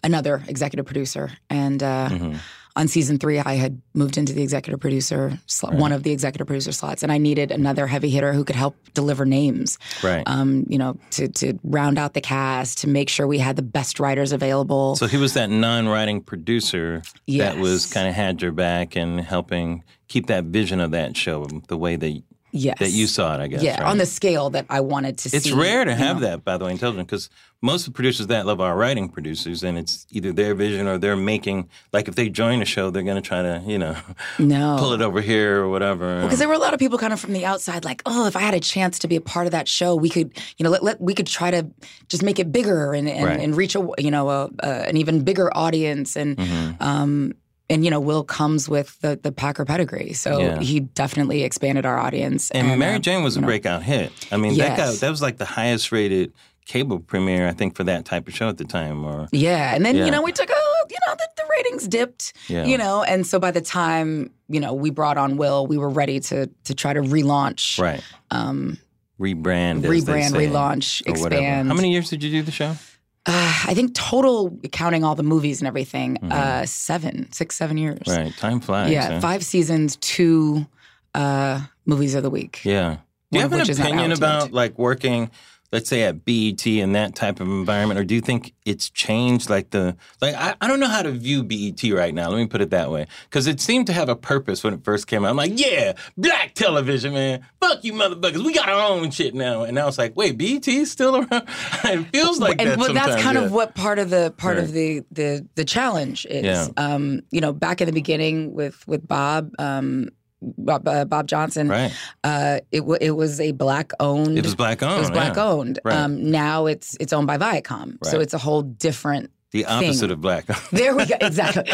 [0.04, 2.38] another executive producer, and uh, Mhm.
[2.76, 6.46] On season three, I had moved into the executive producer, sl- one of the executive
[6.46, 9.78] producer slots, and I needed another heavy hitter who could help deliver names.
[10.02, 10.24] Right.
[10.26, 13.62] Um, you know, to to round out the cast, to make sure we had the
[13.62, 14.96] best writers available.
[14.96, 19.84] So he was that non-writing producer that was kind of had your back and helping
[20.08, 22.22] keep that vision of that show the way that
[22.56, 22.78] Yes.
[22.78, 23.40] that you saw it.
[23.40, 23.62] I guess.
[23.62, 23.90] yeah, right?
[23.90, 25.36] on the scale that I wanted to see.
[25.36, 25.52] It's see.
[25.52, 26.28] rare to have know.
[26.28, 27.28] that, by the way, in television, because
[27.60, 30.96] most of the producers that love are writing producers, and it's either their vision or
[30.98, 31.68] they're making.
[31.92, 33.96] Like if they join a show, they're going to try to, you know,
[34.38, 34.76] No.
[34.80, 36.22] pull it over here or whatever.
[36.22, 38.36] Because there were a lot of people kind of from the outside, like, oh, if
[38.36, 40.70] I had a chance to be a part of that show, we could, you know,
[40.70, 41.66] let, let we could try to
[42.08, 43.40] just make it bigger and and, Right.
[43.40, 46.16] and reach a, you know, a, a, an even bigger audience.
[46.16, 46.80] And Mhm.
[46.82, 47.32] um,
[47.70, 50.60] and you know, Will comes with the the Packer pedigree, so Yeah.
[50.60, 52.50] he definitely expanded our audience.
[52.50, 53.46] And, Mary uh, Jane was a know.
[53.46, 54.12] breakout hit.
[54.30, 56.32] I mean, that got that was like the highest rated
[56.66, 59.04] cable premiere, I think, for that type of show at the time.
[59.04, 60.06] Or Yeah, and then Yeah.
[60.06, 62.64] you know we took a you know the, the ratings dipped, Yeah.
[62.64, 65.90] you know, and so by the time you know we brought on Will, we were
[65.90, 68.78] ready to to try to relaunch, right, um,
[69.20, 71.34] rebrand, rebrand, relaunch, or whatever.
[71.42, 71.68] expand.
[71.68, 72.76] How many years did you do the show?
[73.26, 78.00] Uh, I think total, counting all the movies and everything, uh, seven, six, seven years.
[78.00, 78.22] Mm-hmm.
[78.24, 78.90] Right, time flies.
[78.90, 79.20] Yeah, huh?
[79.20, 80.66] five seasons, two
[81.14, 82.60] uh, movies of the week.
[82.64, 82.98] Yeah.
[83.32, 85.30] Do you have an which is not opinion about like working,
[85.74, 89.50] let's say at BET in that type of environment, or do you think it's changed?
[89.50, 92.30] Like the like, I, I don't know how to view BET right now.
[92.30, 94.84] Let me put it that way, because it seemed to have a purpose when it
[94.84, 95.30] first came out.
[95.30, 97.44] I'm like, yeah, black television, man.
[97.60, 98.44] Fuck you, motherfuckers.
[98.44, 99.64] We got our own shit now.
[99.64, 101.28] And now it's like, wait, BET is still around.
[101.84, 102.78] it feels like and that.
[102.78, 103.44] well, that's kind yeah.
[103.44, 104.64] of what part of the part Right.
[104.64, 106.44] of the the the challenge is.
[106.44, 106.68] Yeah.
[106.76, 109.50] Um, you know, back in the beginning with with Bob.
[109.58, 110.10] Um,
[110.58, 111.68] Bob, uh, Bob Johnson.
[111.68, 111.92] Right.
[112.22, 114.38] Uh, it w- it was a black owned.
[114.38, 114.96] It was black owned.
[114.96, 115.44] It was black yeah.
[115.44, 115.78] owned.
[115.84, 115.96] Right.
[115.96, 119.30] Um, now it's it's owned by Viacom, so it's a whole different.
[119.52, 120.10] The opposite thing.
[120.10, 120.46] of black.
[120.72, 121.14] There we go.
[121.20, 121.62] Exactly.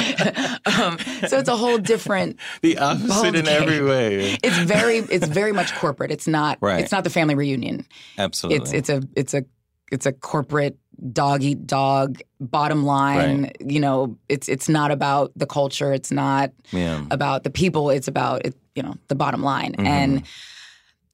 [0.66, 2.38] um, so it's a whole different.
[2.60, 4.36] the opposite in every way.
[4.42, 6.10] It's very it's very much corporate.
[6.10, 6.58] It's not.
[6.60, 6.80] Right.
[6.82, 7.86] It's not the family reunion.
[8.18, 8.62] Absolutely.
[8.62, 9.44] It's it's a it's a
[9.90, 10.76] it's a corporate
[11.12, 13.52] dog eat dog bottom line.
[13.60, 15.92] You know, it's it's not about the culture.
[15.92, 17.04] It's not yeah.
[17.10, 17.90] about the people.
[17.90, 19.72] It's about it, you know the bottom line.
[19.72, 19.86] Mm-hmm.
[19.86, 20.22] And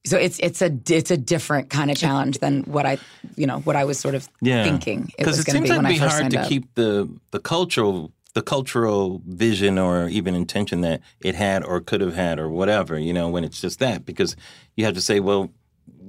[0.05, 2.97] so it's it's a it's a different kind of challenge than what I
[3.35, 4.63] you know what I was sort of Yeah.
[4.63, 6.47] thinking it was going to be like when I be first hard to up.
[6.49, 12.01] keep the the cultural the cultural vision or even intention that it had or could
[12.01, 14.35] have had or whatever you know when it's just that because
[14.75, 15.49] you have to say well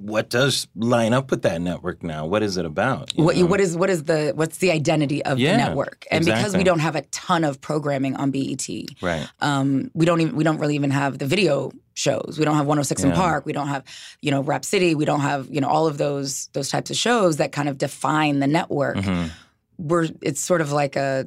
[0.01, 3.77] what does line up with that network now what is it about what what is
[3.77, 6.07] what is the what's the identity of Yeah, the network?
[6.11, 8.67] And because we don't have a ton of programming on BET,
[9.03, 12.37] right um, we don't even we don't really even have the video shows.
[12.39, 13.45] We don't have 106 & Park.
[13.45, 13.85] We don't have
[14.23, 14.95] you know Rap City.
[14.95, 17.77] We don't have you know all of those those types of shows that kind of
[17.79, 18.97] define the network.
[18.97, 19.31] Mhm.
[19.79, 21.27] We're it's sort of like a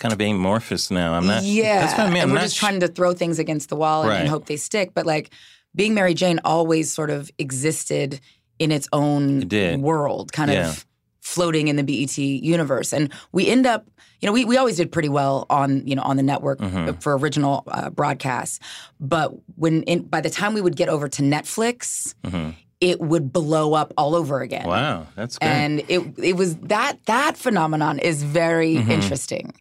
[0.00, 2.42] kind of amorphous now i'm not yeah, that's what i mean and I'm we're not
[2.42, 4.90] just sh- trying to throw things against the wall and, and hope they stick.
[4.92, 5.30] But like
[5.74, 8.20] being Mary Jane always sort of existed
[8.58, 10.68] in its own It world, kind Yeah.
[10.70, 10.86] of
[11.20, 12.92] floating in the BET universe.
[12.92, 13.86] And we end up,
[14.20, 17.02] you know, we, we always did pretty well on, you know, on the network Mhm.
[17.02, 18.60] for original uh, broadcasts.
[19.00, 22.54] But when in, by the time we would get over to Netflix, Mhm.
[22.80, 24.66] it would blow up all over again.
[24.68, 28.90] wow that's great And it it was that that phenomenon is very Mm-hmm.
[28.90, 29.54] interesting.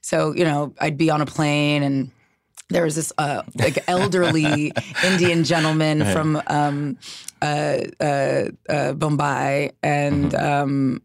[0.00, 2.10] So you know, I'd be on a plane and
[2.70, 4.72] there was this uh, like elderly
[5.04, 6.98] Indian gentleman from um,
[7.42, 10.34] uh, uh, uh, Bombay and.
[10.34, 11.02] Um,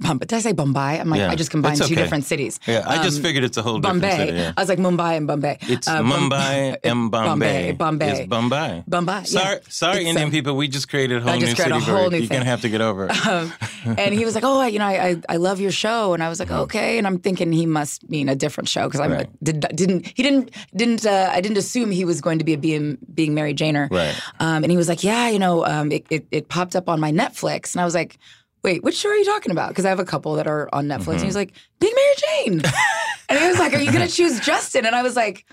[0.00, 1.00] Bom- did I say Bombay?
[1.00, 1.20] I'm like.
[1.20, 2.60] Yeah, I just combined it's two different cities.
[2.66, 4.16] yeah i just um, figured it's a whole different Bombay.
[4.16, 4.52] city, yeah.
[4.56, 5.56] I was like Mumbai and Bombay.
[5.62, 7.72] it's Uh, Mumbai and Bombay.
[7.72, 7.72] Bombay.
[7.72, 8.10] Bombay.
[8.20, 8.84] It's Bombay.
[8.86, 9.12] Bombay.
[9.12, 9.22] yeah.
[9.24, 10.54] Sorry, sorry, It's, Indian um, people.
[10.56, 12.22] We just created a whole I new created city a whole new you.
[12.24, 13.26] You're gonna have to get over it.
[13.26, 13.52] Um,
[13.98, 16.22] and he was like, "Oh, I, you know, I, I I love your show," and
[16.22, 19.08] I was like, "Okay," and I'm thinking he must mean a different show because I
[19.08, 19.28] Right.
[19.42, 22.58] did, didn't he didn't didn't uh, I didn't assume he was going to be a
[22.58, 24.14] being being Mary Janer, Right.
[24.40, 27.00] Um, and he was like, "Yeah, you know, um, it, it it popped up on
[27.00, 28.18] my Netflix," and I was like.
[28.66, 29.68] Wait, which show are you talking about?
[29.68, 30.98] Because I have a couple that are on Netflix.
[30.98, 31.24] And Mm-hmm.
[31.24, 32.62] he's like, Being Mary Jane.
[33.30, 34.84] and he was like, Are you going to choose Justin?
[34.84, 35.46] And I was like,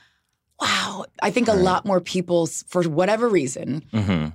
[0.60, 1.06] Wow.
[1.22, 4.28] I think a lot more people, for whatever reason, hmm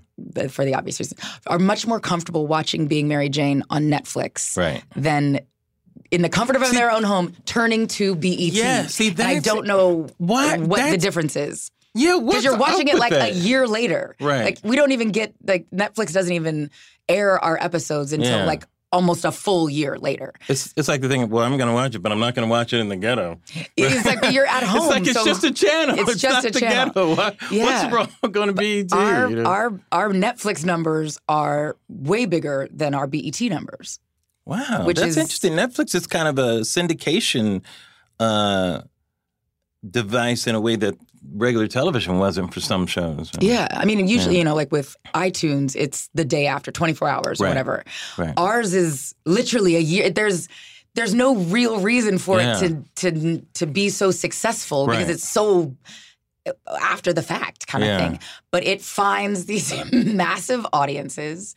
[0.51, 4.83] for the obvious reason, are much more comfortable watching Being Mary Jane on Netflix Right.
[4.97, 5.41] than
[6.11, 8.38] in the comfort of their own home turning to BET.
[8.38, 11.71] Yeah, see, And I don't know Why- what the difference is.
[11.95, 14.14] Yeah, Because you're watching it like a year later.
[14.21, 14.45] Right.
[14.45, 16.71] Like we don't even get like Netflix doesn't even
[17.09, 18.44] air our episodes until Yeah.
[18.44, 20.33] like almost a full year later.
[20.49, 21.29] It's it's like the thing.
[21.29, 22.97] Well, I'm going to watch it, but I'm not going to watch it in the
[22.97, 23.38] ghetto.
[23.77, 24.79] It's like you're at home.
[24.79, 25.99] It's like it's so just a channel.
[25.99, 26.94] it's It's, just a the channel.
[26.94, 27.14] ghetto.
[27.14, 27.64] Why, Yeah.
[27.64, 28.87] What's wrong going to be?
[28.92, 29.44] our, you know?
[29.44, 34.01] our our Netflix numbers are way bigger than our BET numbers.
[34.47, 35.53] wow, which that's is- interesting.
[35.53, 37.61] Netflix is kind of a syndication
[38.21, 38.81] uh,
[39.88, 40.95] device in a way that
[41.35, 43.31] regular television wasn't for some shows.
[43.41, 47.41] Yeah, I mean, usually you know, like with iTunes, it's the day after, 24 hours
[47.41, 47.85] or whatever.
[48.17, 48.35] Right.
[48.37, 50.11] Ours is literally a year.
[50.11, 50.49] There's
[50.95, 52.59] there's no real reason for Yeah.
[52.61, 55.75] it to to to be so successful because it's so
[56.81, 57.99] after the fact kind of Yeah.
[57.99, 58.19] thing.
[58.51, 61.55] But it finds these massive audiences,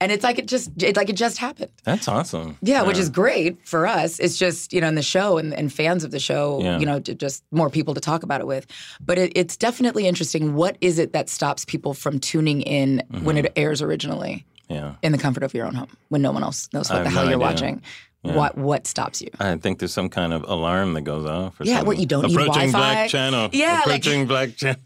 [0.00, 1.70] and it's like it just it, like it just happened.
[1.84, 2.58] That's awesome.
[2.62, 4.18] Yeah, which is great for us.
[4.18, 6.78] It's just you know in the show and, and fans of the show, Yeah.
[6.78, 8.66] you know, to just more people to talk about it with.
[9.00, 10.54] But it, it's definitely interesting.
[10.54, 13.46] What is it that stops people from tuning in when Mm-hmm.
[13.46, 14.94] it airs originally Yeah.
[15.02, 17.24] in the comfort of your own home when no one else knows what the hell
[17.24, 17.52] no you're idea.
[17.52, 17.82] watching?
[18.24, 19.28] What what stops you?
[19.38, 21.60] I think there's some kind of alarm that goes off.
[21.60, 21.86] Or Yeah, something.
[21.86, 22.78] what, you don't need Approaching Wi-Fi?
[22.78, 23.50] black channel.
[23.52, 24.80] Yeah, like- Approaching black channel.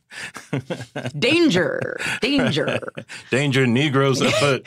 [1.18, 2.81] Danger, danger.
[3.31, 4.66] Danger, Negroes afoot.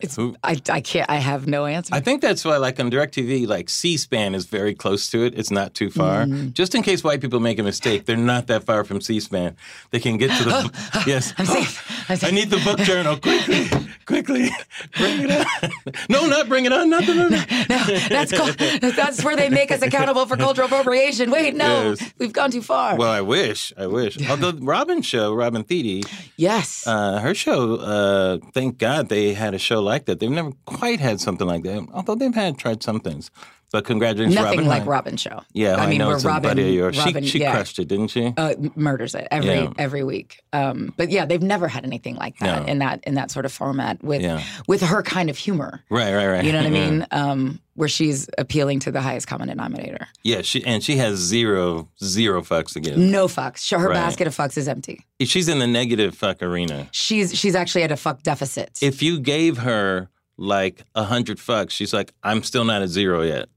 [0.00, 1.10] It's Who- I, I can't.
[1.10, 1.94] I have no answer.
[1.94, 5.34] I think that's why, like on DirecTV, like C-SPAN is very close to it.
[5.38, 6.24] It's not too far.
[6.24, 6.52] Mm.
[6.52, 9.56] Just in case white people make a mistake, they're not that far from C-SPAN.
[9.90, 11.02] They can get to the.
[11.06, 11.32] yes.
[11.38, 12.06] I'm safe.
[12.10, 13.66] I'm I need the book journal quickly,
[14.06, 14.50] quickly.
[14.96, 15.94] Bring it on.
[16.08, 16.88] No, not bring it on.
[16.88, 17.36] Not the movie.
[17.68, 21.30] no, that's cul- that's where they make us accountable for cultural appropriation.
[21.30, 22.12] Wait, no, Yes.
[22.18, 22.96] we've gone too far.
[22.96, 23.72] Well, I wish.
[23.76, 24.16] I wish.
[24.28, 29.58] Although Robin's show, Robin Thede, yes, uh, her show, uh, thank God they had a
[29.58, 30.20] show like that.
[30.20, 33.30] They've never quite had something like that, although they've had tried some things.
[33.72, 34.66] But congratulations, nothing Robin.
[34.66, 34.88] like Hi.
[34.88, 35.42] Robin's show.
[35.52, 36.42] Yeah, I I, mean, know we're Robin.
[36.50, 36.98] buddy of yours.
[36.98, 37.52] Robin, she she yeah.
[37.52, 38.34] crushed it, didn't she?
[38.36, 39.72] uh, murders it every Yeah.
[39.78, 40.40] every week.
[40.52, 42.72] Um, but yeah, they've never had anything like that No.
[42.72, 44.42] in that in that sort of format with Yeah.
[44.66, 45.84] with her kind of humor.
[45.88, 46.44] right, right, right.
[46.44, 47.06] You know what I mean?
[47.12, 50.08] Um, where she's appealing to the highest common denominator.
[50.24, 52.96] Yeah, she and she has zero zero fucks to give.
[52.98, 53.70] No fucks.
[53.70, 53.94] Her Right.
[53.94, 55.04] basket of fucks is empty.
[55.22, 56.88] She's in the negative fuck arena.
[56.90, 58.78] She's she's actually at a fuck deficit.
[58.82, 63.22] If you gave her like a hundred fucks, she's like, I'm still not at zero
[63.22, 63.48] yet.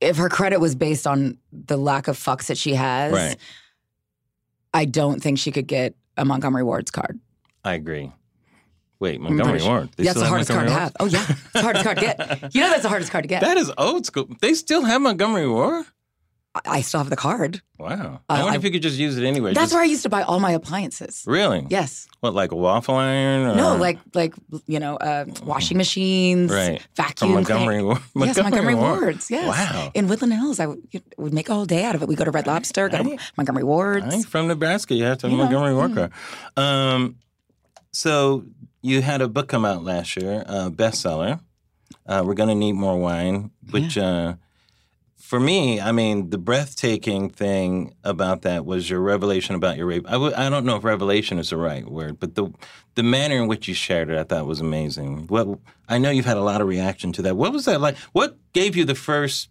[0.00, 3.36] If her credit was based on the lack of fucks that she has, Right.
[4.74, 7.18] I don't think she could get a Montgomery Ward's card.
[7.64, 8.12] I agree.
[8.98, 9.74] Wait, Montgomery pretty sure.
[9.74, 9.90] Ward.
[9.96, 10.92] They That's the hardest card to have.
[11.00, 12.54] Oh yeah, it's the hardest card to get.
[12.54, 13.42] You know that's the hardest card to get.
[13.42, 14.28] That is old school.
[14.40, 15.86] They still have Montgomery Ward.
[16.56, 17.60] I- I still have the card.
[17.78, 18.20] Wow.
[18.28, 19.52] Uh, I wonder I- if you could just use it anyway.
[19.52, 21.22] That's Just- where I used to buy all my appliances.
[21.26, 21.66] Really?
[21.68, 22.06] Yes.
[22.20, 23.46] What, like a waffle iron?
[23.48, 24.34] Or, No, like like
[24.66, 26.80] you know, uh, washing machines, Right.
[26.96, 27.28] vacuum.
[27.28, 28.00] From Montgomery Ward.
[28.16, 29.00] Yes, Montgomery Ward.
[29.00, 29.30] Wards.
[29.30, 29.46] Yes.
[29.46, 29.90] Wow.
[29.94, 30.80] In Woodland Hills, I would,
[31.18, 32.08] would make a whole day out of it.
[32.08, 34.14] We go to Red Lobster, go to Montgomery Wards.
[34.14, 34.94] I'm from Nebraska.
[34.94, 35.94] You have to have You know, Montgomery Ward mm.
[35.94, 36.12] card.
[36.56, 37.16] Um,
[37.92, 38.44] so
[38.82, 41.40] you had a book come out last year, uh, bestseller.
[42.06, 44.34] Uh, We're gonna need more wine, which uh,
[45.26, 50.06] for me, I mean, the breathtaking thing about that was your revelation about your rape.
[50.08, 52.46] I w- I don't know if revelation is the right word, but the
[52.94, 55.26] the manner in which you shared it, I thought was amazing.
[55.26, 55.58] What
[55.88, 57.36] I know you've had a lot of reaction to that.
[57.36, 57.96] What was that like?
[58.12, 59.48] What gave you the first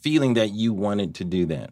[0.00, 1.70] feeling that you wanted to do that?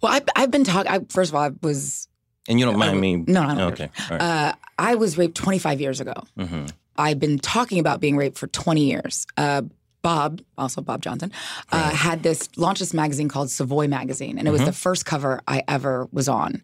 [0.00, 1.06] Well, I've, I've been talking.
[1.06, 2.08] First of all, I was
[2.48, 3.16] And you don't mind me?
[3.26, 3.72] no, I don't.
[3.72, 3.90] Okay.
[4.10, 4.20] Right.
[4.22, 6.14] Uh, I was raped 25 years ago.
[6.38, 9.26] hmm I've been talking about being raped for 20 years.
[9.36, 9.62] Uh,
[10.02, 11.30] Bob, also Bob Johnson,
[11.70, 14.66] uh, had this launched this magazine called Savoy Magazine, and it was Mm-hmm.
[14.66, 16.60] the first cover I ever was on.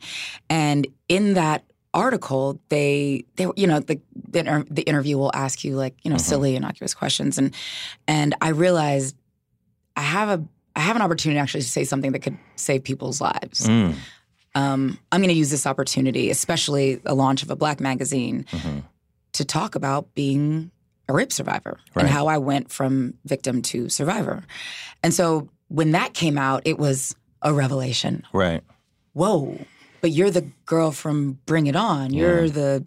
[0.50, 5.64] And in that article, they they you know the the, inter- the interview will ask
[5.64, 6.20] you like you know Mhm.
[6.20, 7.54] silly innocuous questions, and
[8.06, 9.16] and I realized
[9.96, 10.44] I have a
[10.76, 13.66] I have an opportunity actually to say something that could save people's lives.
[13.66, 13.94] Mm.
[14.54, 18.82] Um, I'm going to use this opportunity, especially the launch of a black magazine, Mhm.
[19.32, 20.70] to talk about being
[21.08, 22.02] a rape survivor Right.
[22.04, 24.42] and how I went from victim to survivor.
[25.02, 28.24] And so when that came out, it was a revelation.
[28.32, 28.62] Right.
[29.14, 29.58] Whoa,
[30.00, 32.12] but you're the girl from Bring It On.
[32.12, 32.84] You're the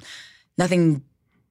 [0.57, 1.03] nothing.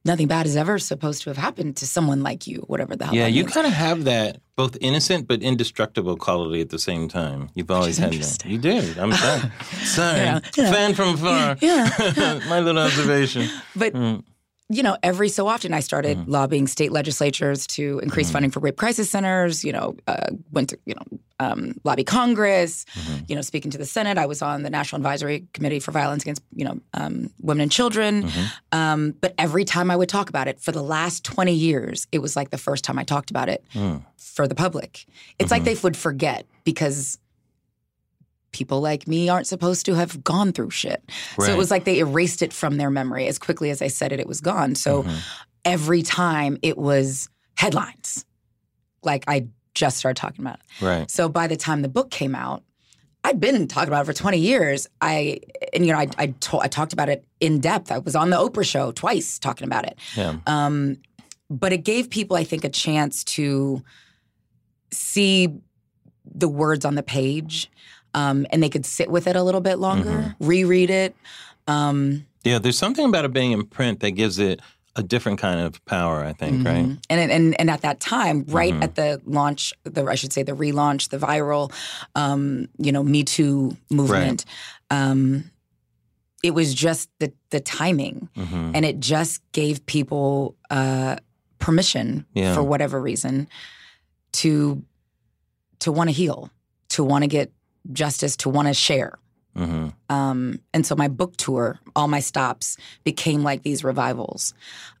[0.03, 3.13] Nothing bad is ever supposed to have happened to someone like you, whatever the hell.
[3.13, 7.49] Yeah, you kind of have that both innocent but indestructible quality at the same time.
[7.53, 8.43] You've always had that.
[8.43, 8.97] You did.
[8.97, 9.51] I'm sorry.
[9.83, 10.17] sorry.
[10.17, 10.71] Yeah, yeah.
[10.71, 11.55] Fan from afar.
[11.61, 13.47] Yeah, My little observation.
[13.75, 14.23] But Mm.
[14.71, 16.31] You know, every so often I started Mm-hmm.
[16.31, 19.63] lobbying state legislatures to increase funding for rape crisis centers.
[19.63, 22.85] You know, uh, went to you know um, lobby Congress.
[22.93, 23.23] Mm-hmm.
[23.27, 24.17] You know, speaking to the Senate.
[24.17, 27.71] I was on the National Advisory Committee for Violence Against you know um, Women and
[27.71, 28.23] Children.
[28.23, 28.77] Mm-hmm.
[28.77, 32.19] Um, but every time I would talk about it for the last twenty years, it
[32.19, 34.03] was like the first time I talked about it Mm.
[34.17, 35.05] for the public.
[35.39, 37.17] It's like they would forget because.
[38.51, 41.01] People like me aren't supposed to have gone through shit.
[41.37, 43.27] So it was like they erased it from their memory.
[43.27, 44.75] As quickly as I said it, it was gone.
[44.75, 45.15] So Mm-hmm.
[45.65, 48.25] every time it was headlines.
[49.03, 50.83] Like I just started talking about it.
[50.85, 51.09] Right.
[51.09, 52.63] So by the time the book came out,
[53.23, 54.87] I'd been talking about it for 20 years.
[54.99, 55.39] I
[55.73, 57.91] and you know I I, to, I talked about it in depth.
[57.91, 59.97] I was on the Oprah show twice talking about it.
[60.15, 60.37] Yeah.
[60.47, 60.97] Um,
[61.49, 63.81] but it gave people, I think, a chance to
[64.91, 65.49] see
[66.25, 67.69] the words on the page,
[68.13, 71.15] um, and they could sit with it a little bit longer, reread it.
[71.67, 74.61] Um, Yeah, there's something about it being in print that gives it
[74.95, 76.85] a different kind of power, I think, right?
[76.85, 76.97] Mhm.
[77.09, 78.83] And and and at that time, right Mhm.
[78.83, 81.71] at the launch, the I should say the relaunch, the viral,
[82.15, 84.43] um, you know, Me Too movement.
[84.89, 85.49] Um,
[86.43, 91.15] it was just the the timing, hmm and it just gave people uh,
[91.59, 92.53] permission Yeah.
[92.55, 93.47] for whatever reason
[94.33, 94.81] to
[95.79, 96.49] to want to heal,
[96.89, 97.51] to want to get
[97.91, 99.17] justice, to want to share.
[99.55, 104.53] hmm Um, and so my book tour, all my stops became like these revivals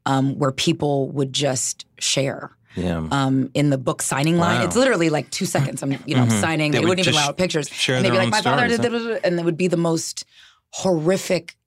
[0.05, 2.51] um, where people would just share.
[2.75, 3.05] Yeah.
[3.11, 4.65] Um, in the book signing line, Wow.
[4.65, 5.83] it's literally like two seconds.
[5.83, 6.39] I'm, you know, Mhm.
[6.39, 6.71] signing.
[6.71, 7.67] They They would wouldn't even allow pictures.
[7.69, 8.97] share and they'd be like, "My father," stories, did, huh?
[8.97, 10.23] da, da, da," and it would be the most
[10.71, 11.57] horrific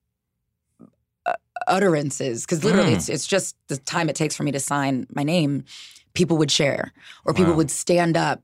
[1.27, 1.33] uh,
[1.67, 2.95] utterances because literally, Mm.
[2.95, 5.63] it's it's just the time it takes for me to sign my name.
[6.13, 6.91] People would share,
[7.25, 7.57] or people Wow.
[7.57, 8.41] would stand up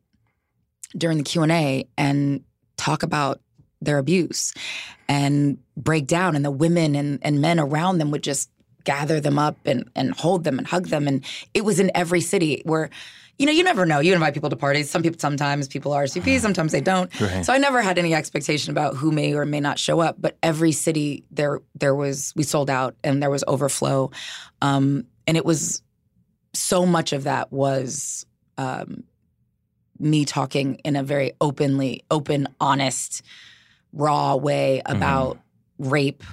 [0.97, 2.43] during the Q and A and
[2.81, 3.39] talk about
[3.81, 4.53] their abuse
[5.07, 8.49] and break down, and the women and, and men around them would just
[8.83, 12.21] gather them up and, and hold them and hug them, and it was in every
[12.21, 12.89] city where.
[13.37, 13.99] You know, you never know.
[14.01, 14.91] You invite people to parties.
[14.91, 17.09] Some people, sometimes people are RSVP, sometimes they don't.
[17.19, 17.43] Right.
[17.43, 20.17] So I never had any expectation about who may or may not show up.
[20.19, 24.11] But every city, there, there was we sold out, and there was overflow,
[24.61, 25.81] um, and it was
[26.53, 28.27] so much of that was
[28.59, 29.05] um,
[30.01, 33.21] me talking in a very openly, open, honest,
[33.93, 35.39] raw way about
[35.77, 36.23] rape,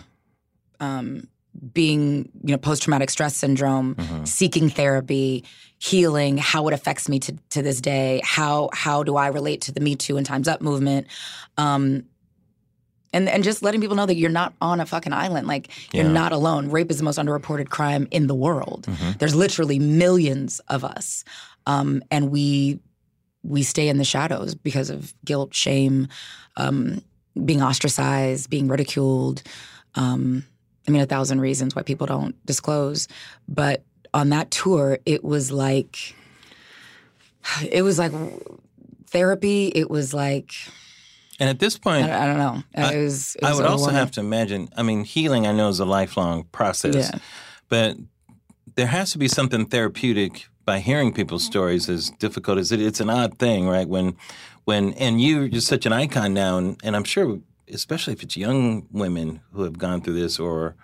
[0.81, 1.29] um,
[1.75, 4.29] being you know post traumatic stress syndrome, Mhm.
[4.29, 5.45] seeking therapy,
[5.79, 8.21] healing, how it affects me to to this day.
[8.25, 11.09] How how do I relate to the Me Too and Times Up movement?
[11.57, 12.05] Um,
[13.13, 15.49] and and just letting people know that you're not on a fucking island.
[15.49, 16.13] Like you're Yeah.
[16.13, 16.71] not alone.
[16.71, 18.87] Rape is the most underreported crime in the world.
[18.89, 19.19] Mhm.
[19.19, 21.25] There's literally millions of us,
[21.67, 22.79] um, and we
[23.43, 26.09] we stay in the shadows because of guilt, shame,
[26.57, 27.03] um,
[27.45, 29.43] being ostracized, being ridiculed.
[29.95, 30.45] Um,
[30.87, 33.09] I mean, a thousand reasons why people don't disclose.
[33.49, 36.15] But on that tour, it was like
[37.71, 38.13] it was like
[39.07, 39.69] therapy.
[39.69, 40.53] It was like
[41.41, 42.63] And at this point, I don't know.
[42.75, 43.37] I- it was.
[43.37, 44.69] It I would also have to imagine.
[44.77, 47.19] I mean, healing I know is a lifelong process, Yeah.
[47.69, 47.97] but
[48.75, 51.89] there has to be something therapeutic by hearing people's stories.
[51.89, 53.89] As difficult as it, it's an odd thing, right?
[53.89, 54.17] When,
[54.67, 57.41] when, and you, you're such an icon now, and, and I'm sure,
[57.73, 60.75] especially if it's young women who have gone through this or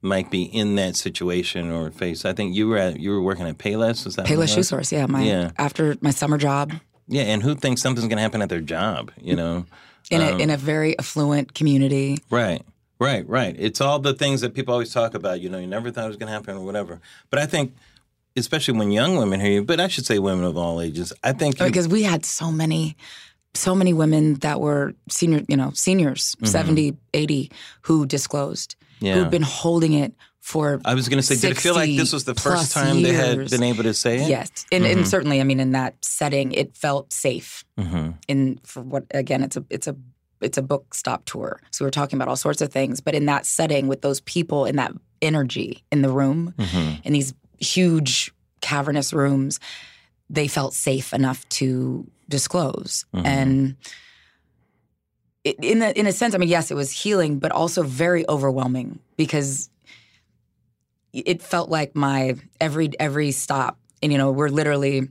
[0.00, 2.24] might be in that situation or face.
[2.24, 4.06] I think you were at you were working at Payless.
[4.06, 4.62] Was that Payless Shoe?
[4.62, 4.90] Source.
[4.90, 5.50] Yeah, my Yeah.
[5.58, 6.72] after my summer job
[7.08, 9.12] Yeah, and who thinks something's going to happen at their job?
[9.20, 9.66] You know.
[10.10, 12.18] in Um, a in a very affluent community.
[12.30, 12.62] Right,
[12.98, 13.54] right, right.
[13.58, 15.40] It's all the things that people always talk about.
[15.42, 17.00] You know, you never thought it was going to happen or whatever.
[17.30, 17.74] But I think,
[18.36, 21.12] especially when young women hear you, but I should say women of all ages.
[21.22, 22.96] I think you, because we had so many
[23.54, 26.46] so many women that were senior you know seniors Mm-hmm.
[26.46, 29.14] seventy, eighty, 70 80 who disclosed Yeah.
[29.14, 32.12] who'd been holding it for I was going to say, did it feel like this
[32.12, 34.28] was the first time they had been able to say it?
[34.28, 35.06] yes and, and Mhm.
[35.06, 39.56] certainly i mean in that setting it felt safe hmm in for what again it's
[39.56, 39.96] a it's a
[40.42, 43.24] it's a book stop tour so we're talking about all sorts of things but in
[43.26, 48.32] that setting with those people in that energy in the room hmm in these huge
[48.60, 49.60] cavernous rooms,
[50.28, 53.04] they felt safe enough to disclose.
[53.14, 53.26] Mhm.
[53.26, 53.76] And
[55.44, 58.28] it, in a, in a sense, I mean, yes, it was healing, but also very
[58.28, 59.70] overwhelming because
[61.12, 63.78] it felt like my every every stop.
[64.02, 65.08] And you know, we're literally.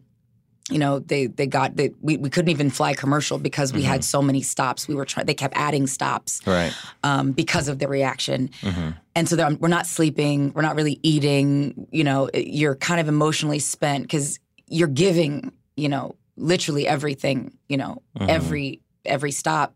[0.72, 4.04] You know, they they got they, we we couldn't even fly commercial because we had
[4.04, 4.88] so many stops.
[4.88, 5.28] We were trying.
[5.28, 6.74] They kept adding stops Right.
[7.04, 8.50] um, because of the reaction.
[8.62, 13.08] hmm And so we're not sleeping, we're not really eating, you know, you're kind of
[13.08, 18.30] emotionally spent because you're giving, you know, literally everything, you know, Mhm.
[18.30, 19.76] every every stop.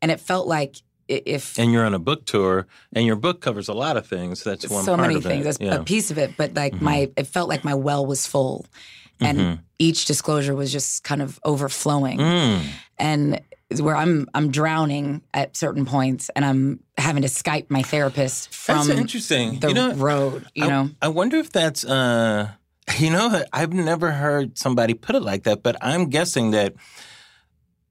[0.00, 0.76] And it felt like
[1.08, 4.42] if And you're on a book tour, and your book covers a lot of things.
[4.42, 5.44] That's one so part many things, it.
[5.44, 5.74] that's yeah.
[5.74, 6.80] a piece of it, but like Mhm.
[6.80, 8.64] my it felt like my well was full.
[9.20, 9.58] And Mhm.
[9.78, 12.18] each disclosure was just kind of overflowing.
[12.18, 12.62] Mm.
[12.98, 13.40] And
[13.80, 18.86] where I'm I'm drowning at certain points and I'm having to Skype my therapist That's
[18.86, 19.58] from interesting.
[19.60, 20.90] the you know, road, you I, know.
[21.02, 22.50] I wonder if that's, uh,
[22.98, 26.74] you know, I've never heard somebody put it like that, but I'm guessing that.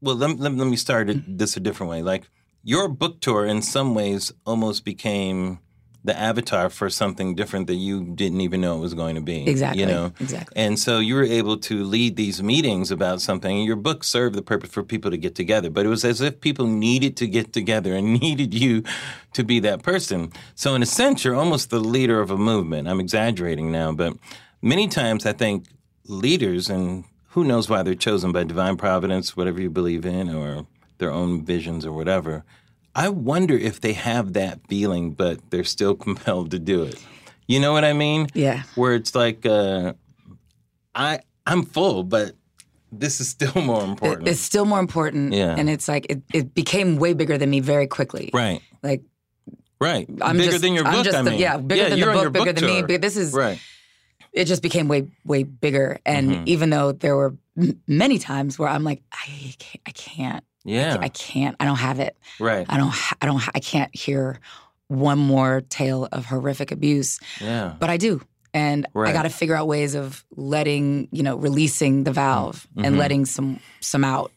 [0.01, 2.01] Well, let, let, let me start it this a different way.
[2.03, 2.29] Like
[2.63, 5.59] your book tour, in some ways, almost became
[6.05, 9.49] the avatar for something different that you didn't even know it was going to be.
[9.49, 9.81] Exactly.
[9.81, 10.13] You know.
[10.19, 10.55] Exactly.
[10.55, 13.57] And so you were able to lead these meetings about something.
[13.57, 15.71] And your book served the purpose for people to get together.
[15.71, 18.83] But it was as if people needed to get together and needed you
[19.33, 20.31] to be that person.
[20.53, 22.87] So, in a sense, you're almost the leader of a movement.
[22.87, 24.13] I'm exaggerating now, but
[24.61, 25.65] many times I think
[26.05, 30.67] leaders, and who knows why they're chosen by divine providence, whatever you believe in, or
[30.99, 32.43] their own visions or whatever.
[32.95, 37.03] I wonder if they have that feeling, but they're still compelled to do it.
[37.47, 38.27] You know what I mean?
[38.33, 38.63] Yeah.
[38.75, 39.93] Where it's like, uh,
[40.95, 42.31] I I'm full, but
[42.91, 44.27] this is still more important.
[44.27, 45.33] It's still more important.
[45.33, 45.55] Yeah.
[45.57, 48.29] And it's like it, it became way bigger than me very quickly.
[48.33, 48.61] right.
[48.81, 49.01] Like
[49.81, 50.07] Right.
[50.21, 51.03] I'm bigger just, than your I'm book.
[51.05, 52.81] just I the- mean, yeah, bigger than the book, bigger than me.
[52.81, 53.59] But this is right.
[54.31, 55.99] it just became way way bigger.
[56.05, 56.47] And Mhm.
[56.47, 60.97] even though there were m- many times where I'm like, I can't, I can't, Yeah.
[60.99, 62.17] I can't, I don't have it.
[62.39, 62.65] right.
[62.67, 64.39] I don't, I don't, I can't hear
[64.87, 67.73] one more tale of horrific abuse, Yeah.
[67.79, 68.21] but I do.
[68.53, 72.95] And I got to figure out ways of letting, you know, releasing the valve and
[72.95, 72.99] Mhm.
[72.99, 74.31] letting some some out.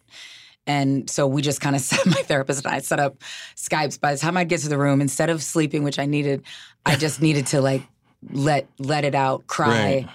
[0.66, 3.22] And so we just kind of set my therapist and I set up
[3.56, 3.98] Skypes.
[4.00, 6.42] By the time I'd get to the room, instead of sleeping, which I needed,
[6.84, 7.82] I just needed to like
[8.30, 10.08] let let it out, cry,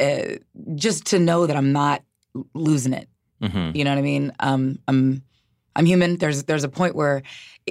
[0.00, 0.36] uh,
[0.76, 2.02] just to know that I'm not
[2.54, 3.08] losing it.
[3.40, 4.32] Hmm You know what I mean?
[4.40, 5.22] Um, I'm
[5.76, 6.16] I'm human.
[6.16, 7.22] There's there's a point where,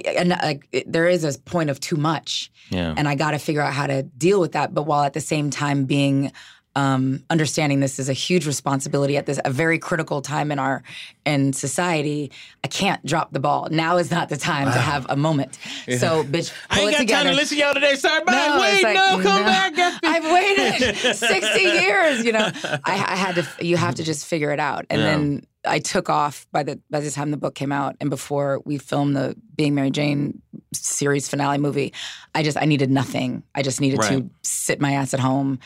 [0.04, 2.94] and like it, there is a point of too much, Yeah.
[2.96, 4.72] and I got to figure out how to deal with that.
[4.72, 6.32] But while at the same time being
[6.76, 10.82] um, understanding this is a huge responsibility at this a very critical time in our
[11.26, 12.30] in society,
[12.64, 13.68] I can't drop the ball.
[13.70, 15.58] Now is not the time to have a moment.
[15.98, 17.24] So, bitch, I ain't it got together.
[17.24, 17.96] time to listen to y'all today.
[17.96, 18.32] Sorry, bye.
[18.32, 19.44] No, Wait, like, no, come no.
[19.44, 19.72] back.
[20.04, 22.48] I've waited 60 years, you know.
[22.64, 24.86] I, I had to you have to just figure it out.
[24.88, 25.06] And Yeah.
[25.06, 28.60] then I took off by the by the time the book came out and before
[28.64, 30.42] we filmed the Being Mary Jane
[30.72, 31.92] series finale movie,
[32.34, 33.42] I just I needed nothing.
[33.54, 34.18] I just needed Right.
[34.18, 35.58] to sit my ass at home,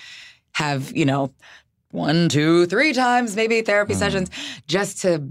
[0.53, 1.33] have, you know,
[1.91, 3.99] one, two, three times maybe therapy Mm.
[3.99, 4.31] sessions
[4.67, 5.23] just to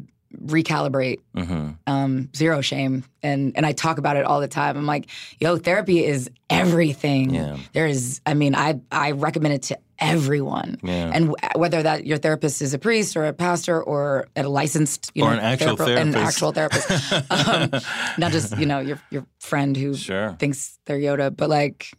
[0.45, 1.77] recalibrate Mhm.
[1.87, 4.77] um, zero shame, and and I talk about it all the time.
[4.77, 5.07] I'm like,
[5.39, 7.33] yo, therapy is everything.
[7.33, 7.57] Yeah.
[7.73, 11.11] There is, I mean, I I recommend it to everyone, Yeah.
[11.13, 15.11] and w- whether that your therapist is a priest or a pastor or a licensed,
[15.13, 16.35] you Or know, an actual therape- an therapist.
[16.35, 16.89] actual therapist,
[17.31, 17.81] um,
[18.17, 20.35] not just you know your your friend who Sure.
[20.39, 21.91] thinks they're Yoda, but like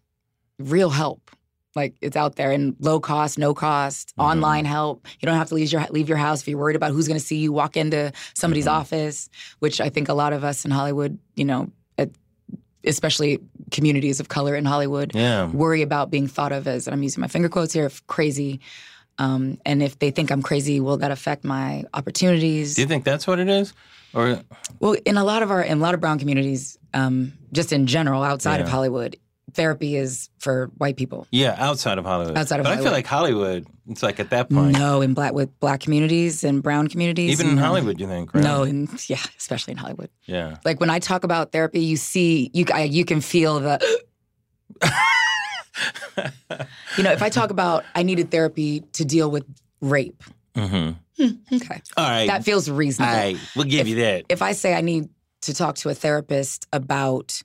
[0.59, 1.31] real help.
[1.75, 4.31] Like it's out there and low cost, no cost, Mm-hmm.
[4.31, 5.07] online help.
[5.21, 7.19] You don't have to leave your leave your house if you're worried about who's going
[7.19, 8.75] to see you walk into somebody's Mm-hmm.
[8.81, 9.29] office,
[9.61, 11.71] which I think a lot of us in Hollywood, you know,
[12.85, 13.39] especially
[13.71, 15.47] communities of color in Hollywood, Yeah.
[15.47, 18.61] worry about being thought of as, and I'm using my finger quotes here, crazy.
[19.19, 22.75] Um, and if they think I'm crazy, will that affect my opportunities?
[22.75, 23.73] Do you think that's what it is?
[24.15, 24.41] Or
[24.81, 27.87] Well, in a lot of our in a lot of brown communities, um, just in
[27.87, 29.17] general, outside of Hollywood,
[29.55, 31.27] therapy is for white people.
[31.31, 32.37] yeah, outside of Hollywood.
[32.39, 33.67] Outside of but I feel like Hollywood.
[33.89, 37.33] It's like at that point, No, in black with black communities and brown communities.
[37.33, 37.63] even in no.
[37.63, 38.33] Hollywood, you think?
[38.33, 38.45] Right?
[38.45, 40.09] No, in yeah, especially in Hollywood.
[40.27, 40.59] Yeah.
[40.65, 43.81] Like when I talk about therapy, you see, you I, you can feel the.
[46.97, 49.45] you know, if I talk about I needed therapy to deal with
[49.81, 50.23] rape,
[50.55, 51.57] Mm-hmm.
[51.57, 52.27] okay, All right.
[52.27, 53.15] that feels reasonable.
[53.15, 53.39] right.
[53.57, 54.27] We'll give you that.
[54.29, 55.09] if I say I need
[55.43, 57.43] to talk to a therapist about,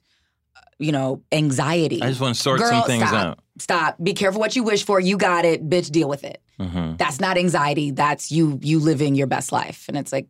[0.78, 3.38] you know, anxiety, I just want to sort girl, some things stop, out.
[3.58, 3.96] stop.
[4.02, 5.00] Be careful what you wish for.
[5.00, 5.90] You got it, bitch.
[5.90, 6.40] Deal with it.
[6.60, 6.96] Mm-hmm.
[6.96, 7.90] That's not anxiety.
[7.90, 8.58] That's you.
[8.62, 9.86] You living your best life.
[9.88, 10.26] And it's like,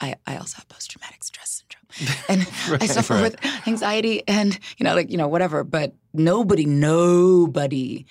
[0.00, 1.62] I, I also have post traumatic stress
[1.98, 3.22] syndrome, and I suffer right.
[3.22, 5.64] with anxiety, and you know, like you know, whatever.
[5.64, 8.04] But nobody, nobody,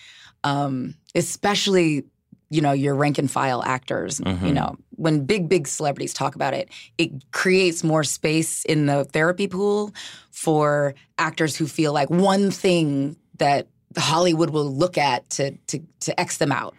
[0.43, 2.05] um, especially
[2.49, 4.53] you know your rank and file actors you Mhm.
[4.53, 6.69] know when big big celebrities talk about it
[6.99, 9.91] it creates more space in the therapy pool
[10.35, 13.67] for actors who feel like one thing that
[13.97, 16.75] hollywood will look at to to to x them out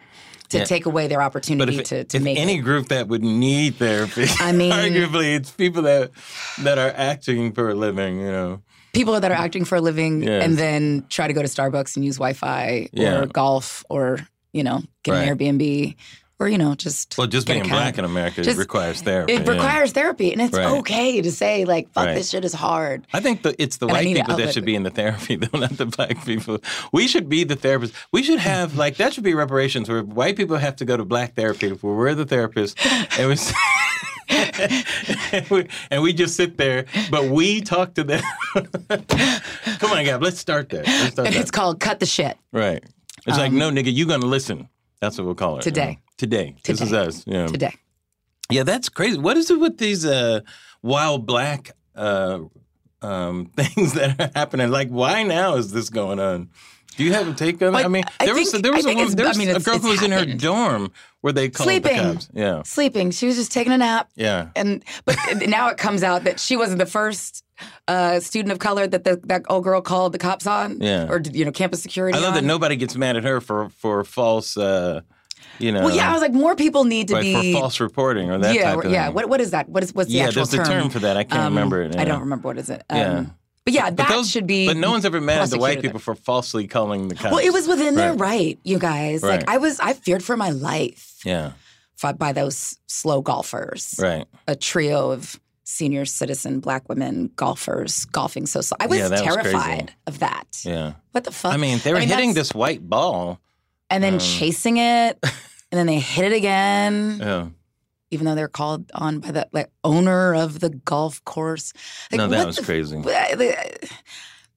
[0.49, 0.63] to Yeah.
[0.65, 2.61] take away their But opportunity if, to, to if make any it.
[2.61, 6.11] group that would need therapy, I mean- arguably it's people that
[6.59, 8.19] that are acting for a living.
[8.21, 8.61] You know.
[8.93, 10.43] people that are acting for a living Yes.
[10.45, 13.17] and then try to go to starbucks and use wi-fi Yeah.
[13.19, 14.19] or golf or
[14.53, 15.27] you know get Right.
[15.27, 15.95] an airbnb
[16.39, 19.33] or you know just Well, just being black in America Just- requires therapy.
[19.33, 19.51] it yeah.
[19.51, 20.67] requires therapy and it's Right.
[20.79, 22.15] okay to say like fuck Right.
[22.15, 24.75] this shit is hard I think the, it's the And white people that should be
[24.75, 26.59] in the therapy, though, not the black people.
[26.91, 27.93] We should be the therapists.
[28.11, 31.05] We should have like that should be reparations where white people have to go to
[31.05, 32.75] black therapy where we're the therapists,
[33.19, 33.37] and we.
[35.31, 38.21] and, we, and we just sit there, but we talk to them.
[39.79, 40.85] Come on, Gab, let's start that.
[40.85, 41.39] Let's start and that.
[41.41, 42.83] it's called cut the shit Right.
[43.25, 44.69] It's like, um, no, nigga, you gonna listen.
[45.01, 45.65] That's what we'll call it.
[45.65, 45.91] you Today.
[45.91, 45.97] know.
[46.17, 46.55] Today.
[46.63, 47.23] This is us.
[47.27, 47.47] Yeah.
[47.47, 47.73] today
[48.49, 49.17] Yeah, that's crazy.
[49.17, 50.41] What is it with these uh,
[50.81, 52.39] wild black uh,
[53.01, 54.69] um, things that are happening?
[54.71, 56.49] Like, why now is this going on?
[56.95, 57.73] Do you have a take on?
[57.73, 59.49] Like, I mean, I there was think- there was I a woman, there I mean,
[59.49, 60.91] a girl who was in her dorm
[61.21, 61.95] where they called Sleeping.
[61.97, 62.29] the cops.
[62.33, 64.49] Yeah, sleeping she was just taking a nap yeah.
[64.55, 65.15] and but
[65.47, 67.43] now it comes out that she wasn't the first
[67.87, 71.07] uh, student of color that the, that old girl called the cops on Yeah.
[71.07, 74.03] or you know campus security I love that nobody gets mad at her for for
[74.03, 75.01] false, uh,
[75.59, 78.29] you know, well yeah i was like more people need to be for false reporting
[78.31, 79.15] or that yeah type of yeah thing.
[79.15, 80.99] what, what is that what is what's the yeah, actual there's term a term for
[80.99, 81.17] that.
[81.17, 81.95] I can't Um, remember it.
[81.97, 82.83] I don't remember what is it.
[82.89, 83.25] Um, Yeah.
[83.65, 84.65] But yeah, that those- should be.
[84.65, 87.31] But no one's ever mad at the white people for falsely calling the cops.
[87.35, 88.19] Well, it was within their Right.
[88.19, 89.21] right, you guys.
[89.23, 89.41] Right.
[89.41, 91.51] Like I was, I feared for my life Yeah,
[92.17, 93.95] by those slow golfers.
[93.99, 94.25] right.
[94.47, 98.77] A trio of senior citizen black women golfers golfing so slow.
[98.79, 100.47] I was Yeah, that was terrified of that.
[100.63, 100.93] Yeah.
[101.11, 101.53] What the fuck?
[101.53, 103.41] I mean, they were hitting that's- this white ball.
[103.89, 105.31] And then um, chasing it, and
[105.71, 107.19] then they hit it again.
[107.27, 107.47] Yeah.
[108.09, 111.73] even though they're called on by the like owner of the golf course.
[112.11, 112.97] Like, no, that was the- crazy.
[113.05, 113.73] I-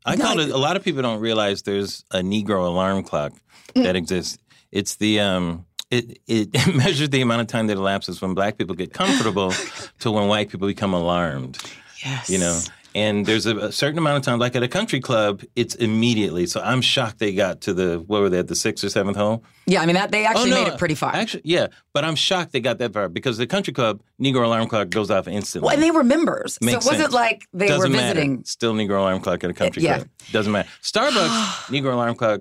[0.07, 0.51] I No, call I- it.
[0.51, 3.33] A lot of people don't realize there's a Negro alarm clock
[3.75, 3.85] Mm.
[3.85, 4.39] that exists.
[4.73, 5.67] It's the um.
[5.91, 9.53] It, it measures the amount of time that elapses when black people get comfortable
[10.01, 11.59] to when white people become alarmed.
[12.05, 12.31] Yes.
[12.31, 12.61] You know,
[12.95, 16.47] and there's a, a certain amount of time, like at a country club, it's immediately.
[16.47, 19.17] So I'm shocked they got to the what were they at the sixth or seventh
[19.17, 19.45] hole?
[19.67, 21.15] Yeah, I mean that they oh, actually Oh, no, made it pretty far.
[21.15, 24.69] Actually, yeah, but I'm shocked they got that far because the country club Negro alarm
[24.69, 25.67] clock goes off instantly.
[25.67, 28.15] well, and they were members, Makes so it wasn't like they Doesn't were matter.
[28.21, 28.45] visiting.
[28.45, 29.97] Still Negro alarm clock at a country yeah.
[29.99, 30.09] club.
[30.33, 30.69] Doesn't matter.
[30.83, 32.41] Starbucks Negro alarm clock.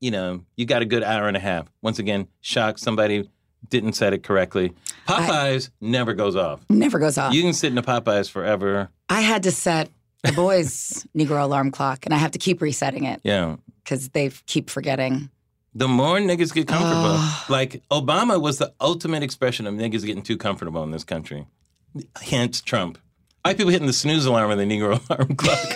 [0.00, 1.68] You know, you got a good hour and a half.
[1.82, 3.28] Once again, shocked somebody
[3.68, 4.72] didn't set it correctly.
[5.08, 6.60] Popeyes never goes off.
[6.68, 7.32] Never goes off.
[7.32, 8.90] You can sit in a Popeyes forever.
[9.08, 9.90] I had to set
[10.22, 13.56] the boys' Negro alarm clock, and I have to keep resetting it Yeah.
[13.84, 15.30] because they keep forgetting.
[15.74, 17.44] The more niggas get comfortable, Oh.
[17.48, 21.46] like Obama was the ultimate expression of niggas getting too comfortable in this country.
[22.22, 22.98] Hence Trump.
[23.44, 25.74] White people hitting the snooze alarm and the Negro alarm clock.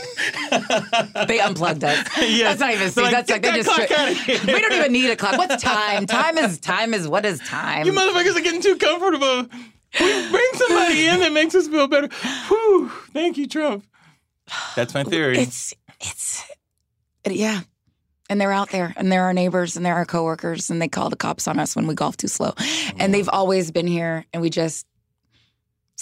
[1.28, 2.06] They unplugged us.
[2.22, 2.58] Yes.
[2.58, 2.80] That's not even.
[2.80, 3.88] They're See, like, that's like "Get they that just.
[3.88, 5.36] clock outta here." we don't even need a clock.
[5.38, 6.06] What's time?
[6.06, 7.86] Time is time is what is time?
[7.86, 9.46] You motherfuckers are getting too comfortable.
[10.00, 12.08] We bring somebody in that makes us feel better.
[12.48, 12.88] Whew.
[13.12, 13.84] Thank you, Trump.
[14.74, 15.38] That's my theory.
[15.38, 16.44] It's it's
[17.28, 17.60] yeah.
[18.30, 21.10] And they're out there, and they're our neighbors, and they're our coworkers, and they call
[21.10, 22.54] the cops on us when we golf too slow.
[22.98, 24.86] And they've always been here, and we just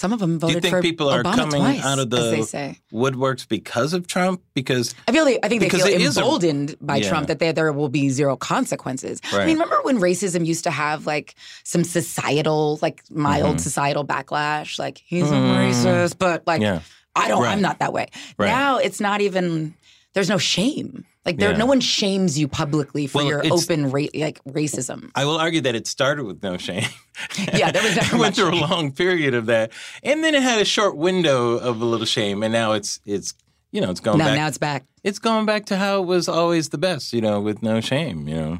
[0.01, 2.09] some of them Do you voted think for people are Obama coming twice, out of
[2.09, 4.41] they the woodworks because of Trump?
[4.55, 7.09] Because I feel they, I think they feel is a- emboldened by Yeah.
[7.09, 9.21] Trump that there there will be zero consequences.
[9.31, 13.59] I mean, remember when racism used to have like some societal, like mild Mhm.
[13.61, 14.79] societal backlash?
[14.79, 15.55] Like he's a Mm.
[15.71, 16.79] racist, but like yeah,
[17.15, 17.43] I don't.
[17.43, 17.51] Right.
[17.51, 18.07] I'm not that way.
[18.39, 18.47] Right.
[18.47, 19.75] Now it's not even.
[20.13, 21.05] There's no shame.
[21.25, 21.57] Like there, Yeah.
[21.57, 25.11] no one shames you publicly for Well, your open ra- like racism.
[25.13, 26.85] I will argue that it started with no shame.
[27.53, 30.41] Yeah, there was never it went through a long period of that, and then it
[30.41, 33.33] had a short window of a little shame, and now it's it's
[33.71, 34.35] you know it's going No, back.
[34.37, 37.41] now it's back it's going back to how it was always the best, you know,
[37.41, 38.59] with no shame, you know.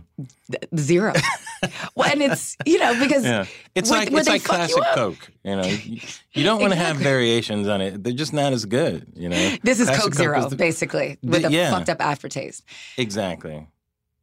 [0.75, 1.13] Zero.
[1.95, 3.45] well, and it's you know because Yeah,
[3.75, 4.95] it's like it's like fuck you classic?
[4.95, 5.31] Coke.
[5.43, 5.99] You know, you,
[6.33, 8.03] you don't want to have variations on it.
[8.03, 9.05] They're just not as good.
[9.15, 11.69] You know, this is Classic Coke Zero was the- basically with the- a yeah.
[11.71, 12.63] fucked up aftertaste.
[12.97, 13.67] exactly.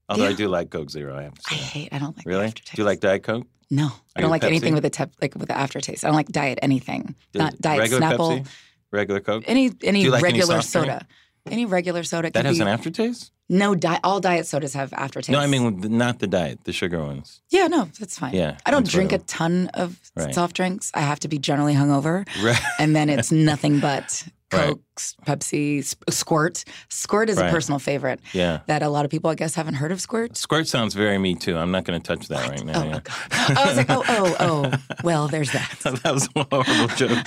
[0.09, 1.17] Although I do like Coke Zero.
[1.17, 1.89] I have to I hate.
[1.93, 2.49] I don't like Really?
[2.49, 3.47] Do you like Diet Coke?
[3.71, 4.47] No, I don't like Pepsi?
[4.47, 6.03] anything with a tep- like with the aftertaste.
[6.05, 7.15] I don't like diet anything.
[7.33, 8.41] Does- Not diet Snapple.
[8.41, 8.47] Pepsi?
[8.91, 9.45] Regular Coke?
[9.47, 10.65] Any any Do you like any regular drink?
[10.65, 11.07] soda.
[11.47, 13.33] Any regular soda that can has be an aftertaste?
[13.49, 14.01] No diet.
[14.05, 15.31] All diet sodas have aftertaste.
[15.31, 17.41] No, I mean not the diet, the sugar ones.
[17.51, 18.35] yeah, no, that's fine.
[18.35, 20.35] Yeah, I don't drink a ton of Right.
[20.35, 20.91] soft drinks.
[20.95, 22.61] I have to be generally hungover, Right.
[22.79, 24.69] and then it's nothing but Right.
[24.69, 24.81] Coke,
[25.27, 26.65] Pepsi, S- Squirt.
[26.89, 27.51] Squirt is Right.
[27.51, 28.61] a personal favorite Yeah.
[28.67, 30.01] that a lot of people, I guess, haven't heard of.
[30.01, 30.39] Squirt.
[30.39, 31.55] Squirt sounds very me too.
[31.59, 32.81] I'm not going to touch that right now.
[32.83, 32.97] Oh, yeah.
[32.97, 33.59] oh, God.
[33.59, 34.73] I was like, oh, oh, oh.
[35.05, 35.71] Well, there's that.
[36.03, 37.27] that was a horrible joke.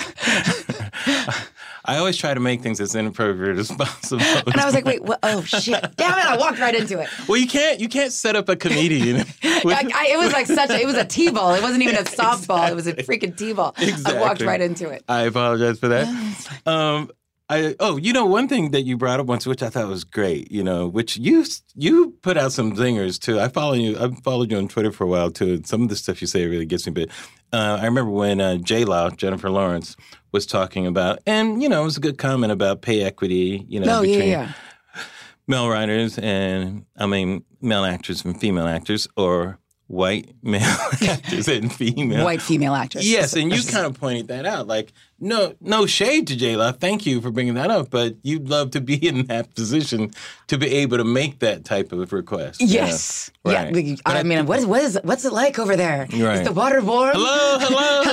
[1.85, 4.23] I always try to make things as inappropriate as possible.
[4.45, 5.19] And I was like, wait, what?
[5.23, 5.81] Oh shit!
[5.97, 6.25] Damn it!
[6.25, 7.07] I walked right into it.
[7.27, 9.17] well, you can't you can't set up a comedian.
[9.43, 10.69] with- Like, I, it was like such.
[10.69, 11.53] A, it was a t-ball.
[11.55, 12.69] It wasn't even a softball.
[12.69, 13.73] It was a freaking t-ball.
[13.77, 15.03] I walked right into it.
[15.07, 16.07] I apologize for that.
[16.65, 17.09] Um,
[17.49, 20.03] I oh, you know one thing that you brought up once, which I thought was
[20.05, 20.49] great.
[20.51, 21.43] You know, which you
[21.75, 23.39] you put out some zingers too.
[23.39, 23.97] I follow you.
[23.99, 25.55] I've followed you on Twitter for a while too.
[25.55, 26.93] And some of the stuff you say really gets me.
[26.93, 27.09] But
[27.51, 29.97] uh, I remember when uh, J Law Jennifer Lawrence
[30.31, 33.65] was talking about, and you know, it was a good comment about pay equity.
[33.67, 34.51] You know, Oh yeah, between yeah.
[35.47, 39.59] male writers and I mean male actors and female actors, or
[39.91, 40.61] white male
[41.01, 43.05] actors and female White female actors.
[43.09, 44.65] Yes, and you kind of pointed that out.
[44.65, 46.71] Like, no, no shade to J Law.
[46.71, 47.89] Thank you for bringing that up.
[47.89, 50.11] But you'd love to be in that position
[50.47, 52.61] to be able to make that type of request.
[52.61, 52.85] Yeah.
[52.85, 53.29] Yes.
[53.43, 53.75] Right.
[53.75, 53.95] Yeah.
[54.05, 56.07] I, I mean, what is what is what's it like over there?
[56.09, 56.43] Is Right.
[56.45, 57.11] the water warm?
[57.13, 58.03] Hello, hello,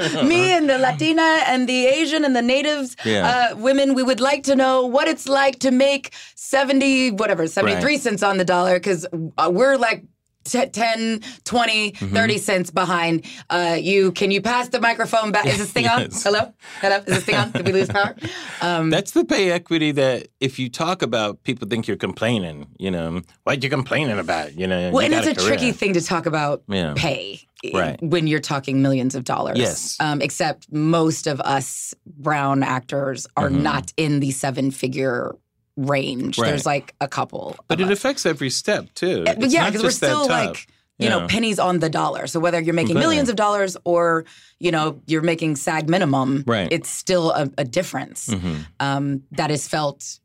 [0.00, 3.50] Hello, me and the Latina and the Asian and the natives Yeah.
[3.52, 3.94] uh, women.
[3.94, 8.00] We would like to know what it's like to make seventy, whatever, seventy three Right.
[8.00, 9.04] cents on the dollar because
[9.36, 10.04] uh, we're like.
[10.44, 12.14] T- 10, 20, Mm-hmm.
[12.14, 14.12] 30 cents behind uh, you.
[14.12, 15.46] Can you pass the microphone back?
[15.46, 16.08] Is this thing on?
[16.12, 16.52] Hello?
[16.80, 16.96] Hello?
[16.98, 17.50] Is this thing on?
[17.52, 18.14] Did we lose power?
[18.60, 22.68] Um, That's the pay equity that if you talk about, people think you're complaining.
[22.78, 24.54] You know, what you complaining about?
[24.58, 25.56] You know, Well, you and it's a career.
[25.56, 26.94] tricky thing to talk about Yeah.
[26.96, 27.40] pay
[27.72, 27.98] Right.
[28.02, 29.56] when you're talking millions of dollars.
[29.58, 29.96] Yes.
[29.98, 33.62] Um, except most of us brown actors are Mhm.
[33.62, 35.34] not in the seven figure
[35.76, 36.38] range.
[36.38, 36.48] Right.
[36.48, 37.56] There's like a couple.
[37.68, 37.92] But it us.
[37.92, 39.24] affects every step too.
[39.26, 40.66] It's yeah, because we're still like
[40.98, 42.26] you know pennies on the dollar.
[42.26, 43.06] So whether you're making Completely.
[43.06, 44.24] millions of dollars or
[44.60, 46.68] you know you're making SAG minimum, Right.
[46.70, 48.66] it's still a, a difference Mhm.
[48.80, 50.20] um, that is felt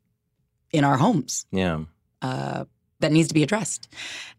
[0.72, 1.80] in our homes Yeah.
[2.22, 2.64] uh,
[3.00, 3.88] that needs to be addressed.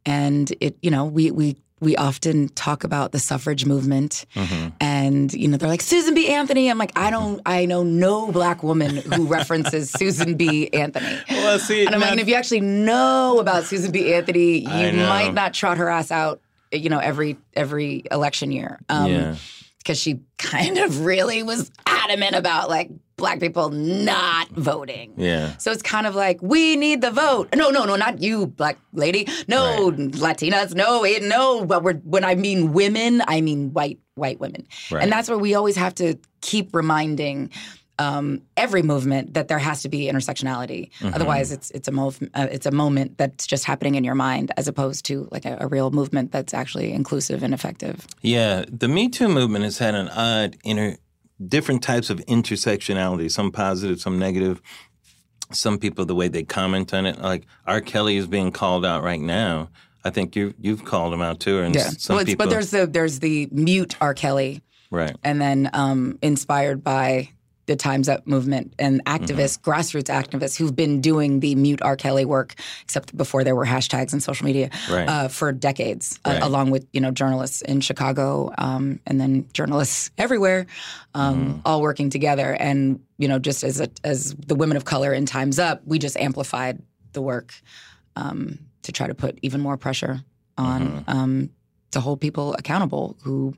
[0.06, 4.72] And it, you know, we we we often talk about the suffrage movement, Mhm.
[4.80, 6.30] and you know, they're like Susan B.
[6.30, 6.70] Anthony.
[6.70, 10.70] I'm like, I don't, I know no black woman who references Susan B.
[10.72, 11.18] Anthony.
[11.30, 14.14] Well, see, And I'm like, not- if you actually know about Susan B.
[14.14, 16.40] Anthony, you might not trot her ass out,
[16.72, 18.80] you know, every every election year.
[18.88, 19.36] Um, yeah.
[19.84, 25.14] Because she kind of really was adamant about like black people not voting.
[25.18, 25.56] Yeah.
[25.58, 27.50] So it's kind of like we need the vote.
[27.56, 29.28] No, no, no, not you, black lady.
[29.48, 30.74] No, Latinas.
[30.76, 31.66] No, it, no.
[31.66, 35.04] But we're when I mean women, I mean white white women, Right.
[35.04, 37.52] and that's where we always have to keep reminding.
[38.02, 40.84] Um, every movement that there has to be intersectionality.
[41.00, 41.14] Mm-hmm.
[41.16, 44.52] Otherwise, it's it's a mov- uh, it's a moment that's just happening in your mind,
[44.58, 47.96] as opposed to like a, a real movement that's actually inclusive and effective.
[48.22, 50.98] Yeah, the Me Too movement has had an odd inter,
[51.48, 53.30] different types of intersectionality.
[53.30, 54.62] Some positive, some negative.
[55.54, 57.82] Some people, the way they comment on it, like R.
[57.82, 59.70] Kelly is being called out right now.
[60.06, 61.90] I think you you've called him out too, and Yeah.
[61.98, 62.46] some Well, people.
[62.46, 64.14] but there's the there's the mute R.
[64.14, 67.30] Kelly, right, and then um, inspired by
[67.72, 69.72] the Times Up movement and activists, Mm-hmm.
[69.72, 71.96] grassroots activists who've been doing the mute R.
[71.96, 72.54] Kelly work,
[72.84, 75.08] except before there were hashtags and social media, Right.
[75.08, 80.12] uh, for decades, uh, along with you know journalists in Chicago um, and then journalists
[80.18, 80.66] everywhere,
[81.16, 81.60] um, Mm-hmm.
[81.66, 82.50] all working together.
[82.60, 85.98] And you know, just as a, as the women of color in Times Up, we
[86.00, 86.82] just amplified
[87.14, 87.54] the work
[88.16, 90.22] um, to try to put even more pressure
[90.58, 91.10] on Mm-hmm.
[91.18, 91.50] um,
[91.92, 93.54] to hold people accountable who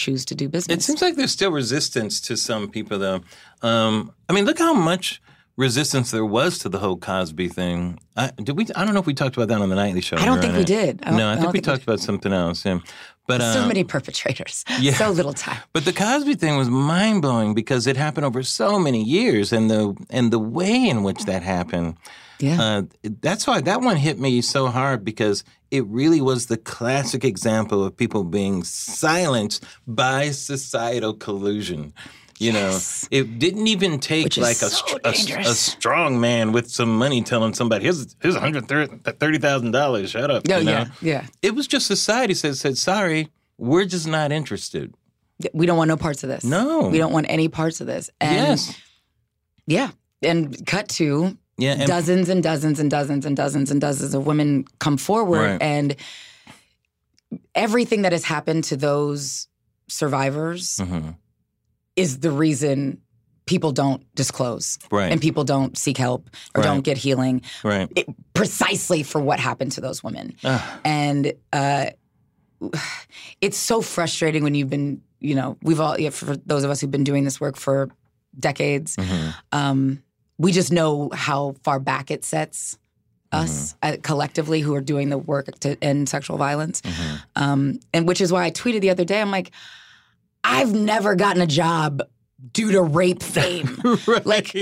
[0.00, 0.78] choose to do business.
[0.78, 3.20] It seems like there's still resistance to some people, though.
[3.62, 5.20] Um, I mean, look how much
[5.60, 8.00] resistance there was to the whole Cosby thing.
[8.16, 8.66] I, did we?
[8.74, 10.16] I don't know if we talked about that on the nightly show.
[10.16, 11.00] I don't You're think we did.
[11.04, 12.64] I no, I I think we think we talked about something else.
[12.64, 12.80] Yeah,
[13.26, 14.94] but so um, many perpetrators, yeah.
[14.94, 15.58] so little time.
[15.72, 19.70] But the Cosby thing was mind blowing because it happened over so many years, and
[19.70, 21.96] the and the way in which that happened.
[22.40, 22.82] Yeah, Uh,
[23.20, 27.84] that's why that one hit me so hard because it really was the classic example
[27.84, 31.92] of people being silenced by societal collusion.
[32.38, 33.06] You Yes.
[33.12, 37.20] know, it didn't even take like a, so a, a strong man with some money
[37.22, 38.66] telling somebody, "Here's here's one hundred
[39.20, 40.10] thirty thousand dollars.
[40.10, 40.70] Shut up." oh you know?
[40.72, 41.26] yeah, yeah.
[41.42, 43.28] It was just society said said sorry,
[43.58, 44.94] we're just not interested.
[45.52, 46.42] We don't want no parts of this.
[46.44, 46.88] No.
[46.88, 48.08] we don't want any parts of this.
[48.22, 48.74] And yes,
[49.66, 49.90] yeah,
[50.22, 54.26] and cut to yeah, and dozens and dozens and dozens and dozens and dozens of
[54.26, 55.62] women come forward Right.
[55.62, 55.94] and
[57.54, 59.48] everything that has happened to those
[59.88, 61.16] survivors Mhm.
[61.96, 62.98] is the reason
[63.46, 66.66] people don't disclose right, and people don't seek help or Right.
[66.68, 67.88] don't get healing right.
[67.96, 71.86] it, precisely for what happened to those women Ah, and uh,
[73.40, 76.80] it's so frustrating when you've been you know we've all yeah, for those of us
[76.80, 77.88] who've been doing this work for
[78.38, 79.34] decades mhm.
[79.52, 80.02] um,
[80.40, 82.78] we just know how far back it sets
[83.30, 87.16] us uh, collectively who are doing the work to end sexual violence Mm-hmm.
[87.36, 89.50] um, and which is why i tweeted the other day i'm like
[90.42, 92.02] i've never gotten a job
[92.52, 93.78] due to rape fame
[94.24, 94.56] like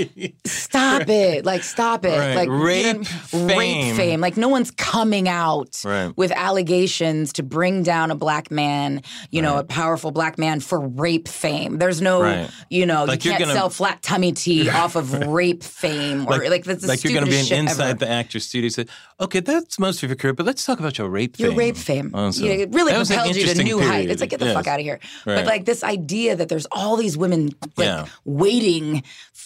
[0.45, 2.35] stop it like stop it Right.
[2.35, 3.47] like you know what Rape mean?
[3.47, 3.95] rape fame.
[3.95, 6.11] fame like no one's coming out Right.
[6.17, 9.01] with allegations to bring down a black man
[9.31, 12.49] you know a powerful black man for rape fame there's no Right.
[12.69, 16.47] you know Like you can't gonna- sell flat tummy tea off of rape fame or
[16.49, 17.99] like, that's the like you're going to be an inside ever.
[17.99, 18.69] the actor's studio.
[18.69, 18.85] Say,
[19.19, 21.57] okay, that's most of your career, but let's talk about your rape Your fame.
[21.57, 22.11] rape fame.
[22.13, 23.89] It really propelled you to new heights.
[23.91, 24.11] period.
[24.11, 24.55] It's like, get the Yes.
[24.55, 24.99] fuck out of here.
[25.25, 25.35] Right.
[25.35, 28.05] But like this idea that there's all these women like Yeah.
[28.25, 29.03] waiting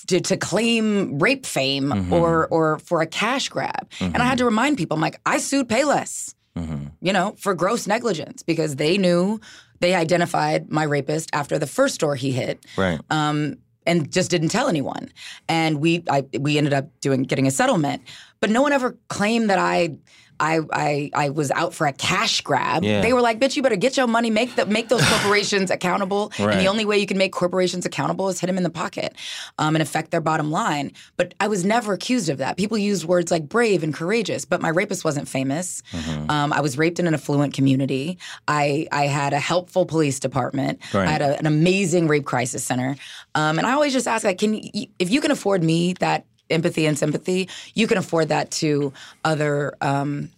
[0.08, 2.14] to, to claim rape fame Mm-hmm.
[2.14, 3.90] or or for a cash grab.
[4.00, 6.86] And I had to remind people, I'm like, I sued Payless, Mm-hmm.
[7.02, 9.40] you know, for gross negligence because they knew
[9.80, 13.00] they identified my rapist after the first store he hit Right.
[13.10, 15.10] um, and just didn't tell anyone.
[15.50, 18.02] And we I, we ended up doing getting a settlement,
[18.40, 19.96] but no one ever claimed that I.
[20.40, 22.84] I, I I was out for a cash grab.
[22.84, 23.02] Yeah.
[23.02, 26.32] They were like, "Bitch, you better get your money, make the make those corporations accountable."
[26.38, 29.16] And the only way you can make corporations accountable is hit them in the pocket
[29.58, 30.92] um, and affect their bottom line.
[31.18, 32.58] But I was never accused of that.
[32.58, 35.82] People used words like brave and courageous, but my rapist wasn't famous.
[35.92, 36.30] Mm-hmm.
[36.30, 38.18] Um, I was raped in an affluent community.
[38.48, 40.80] I I had a helpful police department.
[40.94, 41.08] Right.
[41.08, 42.96] I had a, an amazing rape crisis center.
[43.36, 46.26] Um, and I always just ask, like, can you, if you can afford me that
[46.54, 48.94] empathy and sympathy, you can afford that to
[49.26, 50.30] other um,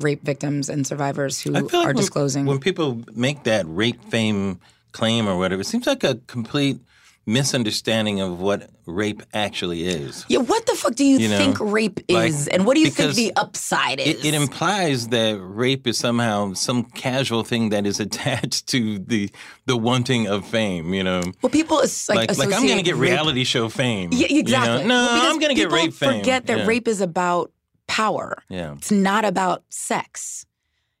[0.00, 2.46] rape victims and survivors who I feel like are when, disclosing.
[2.46, 4.60] when people make that rape fame
[4.92, 6.78] claim or whatever, it seems like a complete
[7.26, 10.24] misunderstanding of what rape actually is.
[10.28, 12.80] Yeah, what the fuck do you, You know, think rape like, is, and what do
[12.80, 14.08] you think the upside is?
[14.24, 19.30] It, it implies that rape is somehow some casual thing that is attached to the
[19.66, 20.94] the wanting of fame.
[20.94, 24.10] You know, well, people like like like I'm going to get rape- reality show fame.
[24.12, 24.40] Yeah, you know?
[24.40, 24.84] exactly.
[24.88, 26.20] No, Well, I'm going to get rape fame.
[26.20, 26.66] Forget that Yeah.
[26.66, 27.52] rape is about
[27.86, 28.42] power.
[28.48, 28.74] Yeah.
[28.74, 30.46] It's not about sex.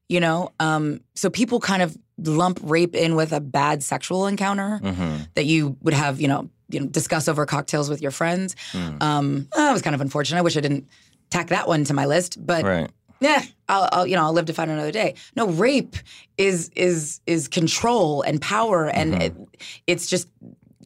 [0.08, 4.78] You know, um, so people kind of lump rape in with a bad sexual encounter
[4.78, 8.54] hmm that you would have, you know, you know, discuss over cocktails with your friends.
[8.72, 9.02] Mm.
[9.02, 10.38] Um, that was kind of unfortunate.
[10.38, 10.86] I wish I didn't
[11.30, 12.90] tack that one to my list, but Right.
[13.20, 15.14] yeah, I'll, I'll you know I'll live to fight another day.
[15.36, 15.96] No, rape
[16.38, 19.22] is is is control and power, and Mm-hmm.
[19.22, 19.34] it,
[19.86, 20.28] it's just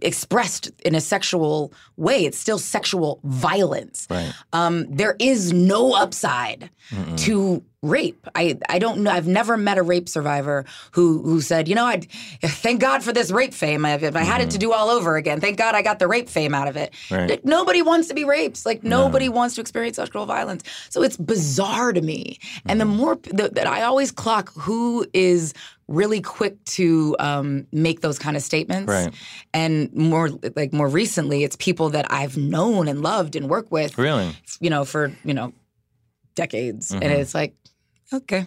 [0.02, 2.24] expressed in a sexual way.
[2.24, 4.06] It's still sexual violence.
[4.10, 4.32] Right.
[4.52, 6.70] Um, there is no upside
[7.16, 8.26] to rape.
[8.34, 9.10] I I don't know.
[9.10, 12.00] I've never met a rape survivor who who said, you know, I
[12.42, 13.84] thank God for this rape fame.
[13.84, 16.28] If I had it to do all over again, thank God I got the rape
[16.28, 16.92] fame out of it.
[17.10, 17.30] Right.
[17.30, 18.64] Like, Nobody wants to be raped.
[18.66, 20.62] Like nobody wants to experience sexual violence.
[20.90, 22.38] So it's bizarre to me.
[22.66, 25.54] And the more the, that I always clock who is
[25.88, 28.88] really quick to um, make those kind of statements.
[28.92, 29.14] Right.
[29.54, 33.96] And more like more recently, it's people that I've known and loved and worked with
[33.96, 34.34] Really.
[34.60, 35.52] you know, for, you know,
[36.34, 36.90] decades.
[36.90, 37.18] And Mhm.
[37.20, 37.54] it's like,
[38.12, 38.46] okay,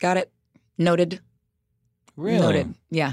[0.00, 0.30] got it.
[0.76, 1.20] Noted.
[2.16, 2.40] Really.
[2.40, 2.74] Noted.
[2.90, 3.12] Yeah.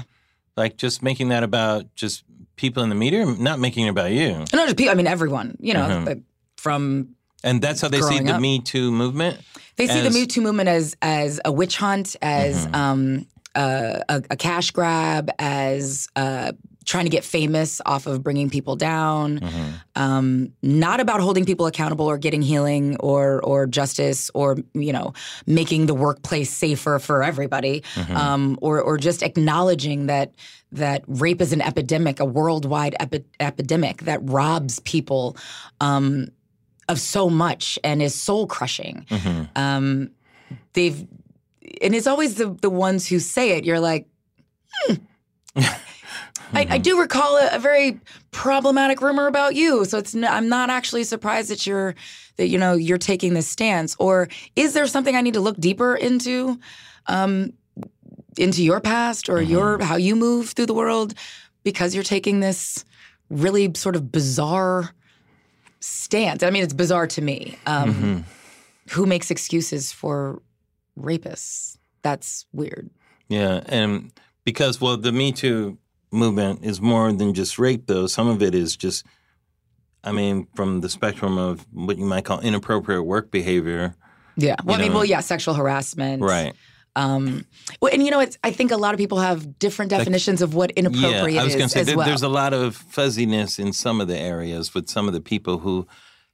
[0.56, 2.24] Like just making that about just
[2.56, 4.30] people in the media, not making it about you.
[4.30, 6.04] And not just people, I mean, everyone, you know, Mhm.
[6.06, 6.18] but
[6.56, 8.40] from, And that's how they see the up.
[8.40, 9.38] Me Too movement.
[9.76, 12.74] they see the Me Too movement as, as a witch hunt, as Mhm.
[12.74, 16.52] um, uh, a, a cash grab, as uh,
[16.84, 19.40] trying to get famous off of bringing people down.
[19.40, 19.72] Mhm.
[19.96, 25.12] um, not about holding people accountable or getting healing or or justice or you know
[25.46, 28.16] making the workplace safer for everybody Mm-hmm.
[28.16, 30.32] um, or or just acknowledging that
[30.72, 35.36] that rape is an epidemic, a worldwide epi- epidemic that robs people
[35.80, 36.28] um,
[36.88, 39.04] of so much and is soul crushing.
[39.10, 39.48] Mhm.
[39.56, 40.10] Um,
[40.74, 41.06] they've
[41.82, 43.64] and it's always the the ones who say it.
[43.64, 44.06] You're like.
[44.86, 44.94] Hmm.
[46.52, 47.98] I, I do recall a, a very
[48.30, 51.96] problematic rumor about you, so it's n- I'm not actually surprised that you're
[52.36, 53.96] that you know you're taking this stance.
[53.98, 56.60] Or is there something I need to look deeper into,
[57.06, 57.52] um,
[58.38, 61.14] into your past or your how you move through the world
[61.64, 62.84] because you're taking this
[63.28, 64.92] really sort of bizarre
[65.80, 66.42] stance?
[66.42, 67.58] I mean, it's bizarre to me.
[67.66, 68.24] Um, Mhm.
[68.92, 70.42] Who makes excuses for
[70.98, 71.76] rapists?
[72.02, 72.90] That's weird.
[73.28, 74.12] Yeah, and
[74.44, 75.78] because well, the Me Too
[76.12, 78.06] movement is more than just rape, though.
[78.06, 79.04] Some of it is just,
[80.04, 83.96] I mean, from the spectrum of what you might call inappropriate work behavior.
[84.36, 84.54] Yeah.
[84.64, 84.98] Well, I mean, know.
[84.98, 86.22] well, yeah, sexual harassment.
[86.22, 86.54] Right.
[86.96, 87.44] Um,
[87.80, 88.38] well, and you know, it's.
[88.42, 91.54] I think a lot of people have different definitions of what inappropriate yeah, I was
[91.54, 92.06] is going to say as there, well.
[92.06, 95.58] there's a lot of fuzziness in some of the areas with some of the people
[95.58, 95.86] who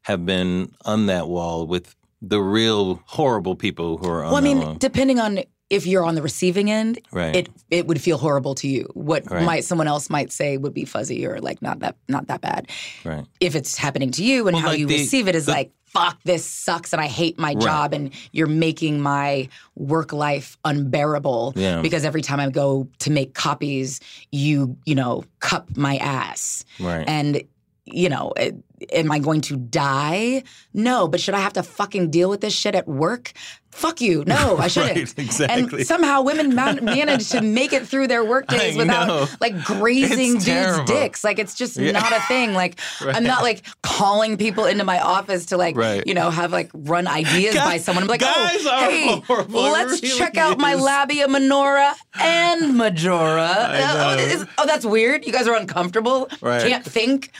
[0.02, 4.40] have been on that wall with the real horrible people who are on well, I
[4.40, 5.40] mean, depending on
[5.72, 7.34] if you're on the receiving end, Right.
[7.34, 8.88] it it would feel horrible to you.
[8.94, 9.44] What Right.
[9.44, 12.68] might someone else might say would be fuzzy or like not that not that bad.
[13.04, 13.24] right.
[13.40, 15.52] If it's happening to you and Well, how like you the- receive it is the-
[15.52, 15.72] like.
[15.92, 21.52] Fuck, this sucks, and I hate my job, and you're making my work life unbearable.
[21.54, 21.82] Yeah.
[21.82, 24.00] Because every time I go to make copies,
[24.30, 26.64] you, you know, cup my ass.
[26.80, 27.04] Right.
[27.06, 27.42] And,
[27.84, 28.32] you know,
[28.92, 30.44] am I going to die?
[30.72, 31.08] No.
[31.08, 33.32] But should I have to fucking deal with this shit at work?
[33.72, 34.22] Fuck you.
[34.26, 34.96] No, I shouldn't.
[34.96, 35.78] Right, exactly.
[35.78, 39.26] And somehow women man- manage to make it through their work days I without know.
[39.40, 40.84] like grazing It's dudes' terrible.
[40.84, 41.24] dicks.
[41.24, 41.92] Like it's just Yeah.
[41.92, 42.52] not a thing.
[42.52, 46.06] Like I'm not like calling people into my office to like Right.
[46.06, 48.02] you know have like run ideas by someone.
[48.04, 49.62] I'm like, guys oh, are hey, horrible.
[49.62, 50.82] Let's really check out my is.
[50.82, 53.42] labia minora and majora.
[53.42, 55.24] Uh, oh, is- oh, that's weird.
[55.26, 56.28] You guys are uncomfortable.
[56.42, 56.62] Right.
[56.68, 57.30] Can't think.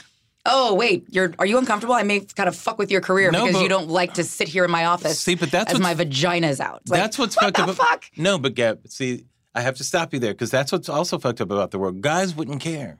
[0.45, 1.93] Oh wait, you're are you uncomfortable?
[1.95, 4.47] I may kind of fuck with your career No, because you don't like to sit
[4.47, 5.19] here in my office.
[5.19, 6.81] See, but that's as my vagina's out.
[6.81, 7.77] It's like, that's what's what fucked the up.
[7.77, 8.05] Fuck.
[8.17, 9.25] No, but Gab, see,
[9.55, 12.01] I have to stop you there because that's what's also fucked up about the world.
[12.01, 12.99] Guys wouldn't care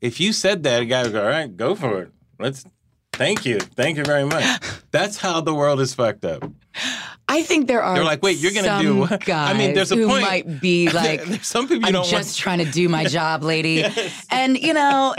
[0.00, 0.82] if you said that.
[0.82, 2.12] A guy would go, "All right, go for it.
[2.38, 2.64] Let's."
[3.14, 4.44] Thank you, thank you very much.
[4.92, 6.48] That's how the world is fucked up.
[7.28, 7.96] I think there are.
[7.96, 9.24] They're like, wait, you're gonna some do what?
[9.24, 10.22] Guys I mean, there's a who point.
[10.22, 12.36] might be like, some people you I'm don't just want.
[12.36, 13.84] trying to do my job, lady.
[14.30, 15.16] And you know,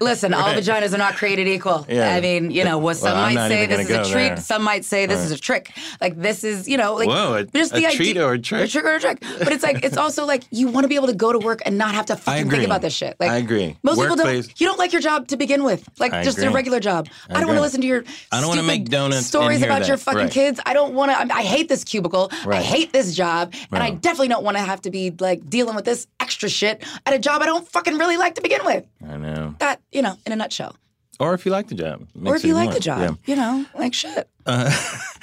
[0.00, 1.86] listen, all vaginas are not created equal.
[1.92, 2.14] Yeah.
[2.14, 4.28] I mean, you know, what some Well, might say this is a treat.
[4.28, 4.36] there.
[4.38, 5.72] Some might say this is a trick.
[6.00, 8.64] Like this is, you know, like Whoa, a- just a the treat or a trick?
[8.64, 9.18] a trick or a trick.
[9.38, 11.60] But it's like it's also like you want to be able to go to work
[11.66, 13.16] and not have to fucking think about this shit.
[13.20, 13.76] Like I agree.
[13.82, 14.60] Most people don't.
[14.60, 15.86] You don't like your job to begin with.
[15.98, 17.08] Like I just a regular job.
[17.28, 18.04] I, don't want to listen to your.
[18.30, 19.88] I don't wanna stupid make donuts Stories about that.
[19.88, 20.30] your fucking Right.
[20.30, 20.60] kids.
[20.64, 21.18] I don't want to.
[21.34, 22.30] I, I hate this cubicle.
[22.46, 25.74] I hate this job, and I definitely don't want to have to be like dealing
[25.74, 28.84] with this extra shit at a job I don't fucking really like to begin with.
[29.08, 29.54] I know.
[29.58, 30.76] That you know, in a nutshell.
[31.20, 32.06] Or if you like the job.
[32.24, 32.74] or if you like more.
[32.74, 33.14] the job, Yeah.
[33.26, 34.28] you know, like shit.
[34.46, 34.70] Uh,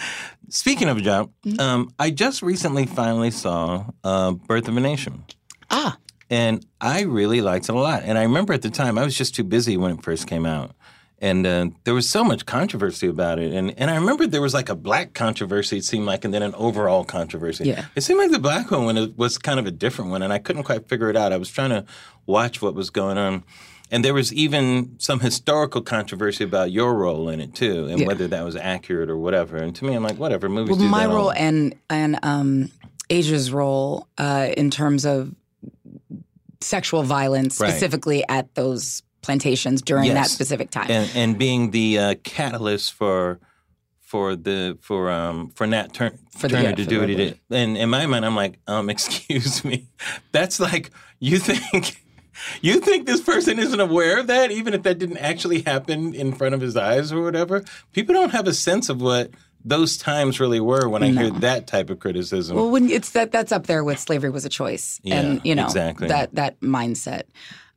[0.49, 1.59] speaking of a job, Mm-hmm.
[1.59, 5.23] um, I just recently finally saw uh, Birth of a Nation.
[5.69, 5.97] Ah,
[6.29, 8.03] And I really liked it a lot.
[8.03, 10.45] And I remember at the time, I was just too busy when it first came
[10.45, 10.71] out.
[11.21, 13.51] And uh, there was so much controversy about it.
[13.51, 16.41] And, and I remember there was like a black controversy, it seemed like, and then
[16.43, 17.65] an overall controversy.
[17.65, 17.85] Yeah.
[17.95, 20.21] It seemed like the black one was kind of a different one.
[20.21, 21.33] And I couldn't quite figure it out.
[21.33, 21.83] I was trying to
[22.25, 23.43] watch what was going on.
[23.91, 28.07] And there was even some historical controversy about your role in it, too, and Yeah.
[28.07, 29.57] whether that was accurate or whatever.
[29.57, 32.19] And to me, I'm like, whatever, movies well, do my that all- role and and
[32.23, 32.71] um,
[33.09, 35.33] Aja's role uh, in terms of
[36.61, 37.69] sexual violence, Right.
[37.71, 40.89] specifically at those plantations during that specific time.
[40.89, 43.39] and and being the uh, catalyst for
[44.01, 47.15] for the for um for Nat Tur- For the- Turner yeah, to do what he
[47.15, 47.39] did.
[47.49, 49.87] And in my mind, I'm like, um, excuse me,
[50.31, 52.01] that's like you think.
[52.61, 56.33] You think this person isn't aware of that, even if that didn't actually happen in
[56.33, 57.63] front of his eyes or whatever?
[57.93, 59.31] People don't have a sense of what
[59.65, 62.55] those times really were when I hear that type of criticism.
[62.55, 65.65] well, when it's that that's up there with slavery was a choice, and you know
[65.65, 66.07] exactly.
[66.07, 67.23] that that mindset.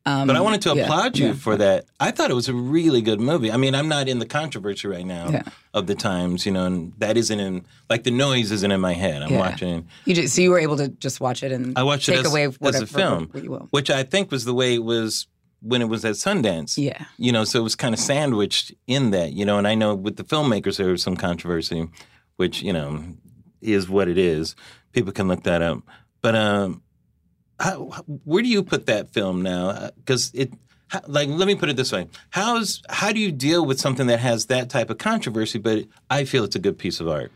[0.05, 1.33] Um, But I wanted to yeah, applaud you yeah.
[1.35, 1.85] for that.
[2.01, 3.53] I thought it was a really good movie.
[3.53, 5.43] I mean, I'm not in the controversy right now Yeah.
[5.75, 8.95] of the times, you know, and that isn't in like the noise isn't in my
[8.95, 9.23] head.
[9.23, 9.87] I'm watching.
[10.05, 12.27] You just, so you were able to just watch it and I watched take it
[12.27, 13.69] as, away as whatever a film, what you will.
[13.71, 15.29] which I think was the way it was
[15.61, 16.77] when it was at Sundance.
[16.77, 17.05] Yeah.
[17.17, 19.95] You know, so it was kind of sandwiched in that, you know, and I know
[19.95, 21.89] with the filmmakers there was some controversy,
[22.37, 23.05] which, you know,
[23.61, 24.57] is what it is.
[24.93, 25.79] People can look that up.
[26.23, 26.83] But um
[27.63, 27.85] how,
[28.25, 29.91] where do you put that film now?
[29.97, 30.53] Because it,
[30.89, 34.09] how, like, let me put it this way: How's how do you deal with something
[34.09, 35.59] that has that type of controversy?
[35.59, 37.31] But I feel it's a good piece of art.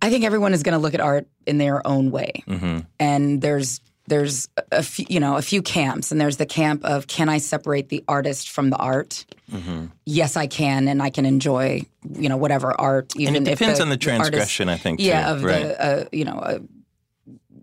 [0.00, 2.78] I think everyone is going to look at art in their own way, Mm-hmm.
[2.98, 7.06] and there's there's a few, you know a few camps, and there's the camp of
[7.06, 9.24] can I separate the artist from the art?
[9.50, 9.86] Mm-hmm.
[10.06, 11.82] Yes, I can, and I can enjoy
[12.18, 14.98] you know whatever art, even And it depends on the artist- transgression, I think.
[15.00, 15.62] yeah, too, of right?
[15.62, 16.58] the uh, you know, uh,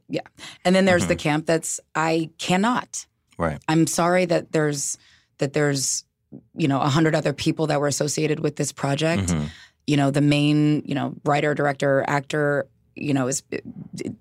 [0.09, 0.21] yeah,
[0.65, 1.19] and then there's the Mm-hmm.
[1.29, 3.05] camp that's I cannot.
[3.37, 3.59] right.
[3.67, 4.97] I'm sorry that there's
[5.37, 6.03] that there's
[6.55, 9.23] you know a hundred other people that were associated with this project.
[9.29, 9.45] Mm-hmm.
[9.87, 12.67] You know, the main you know writer, director, actor.
[12.95, 13.43] You know, is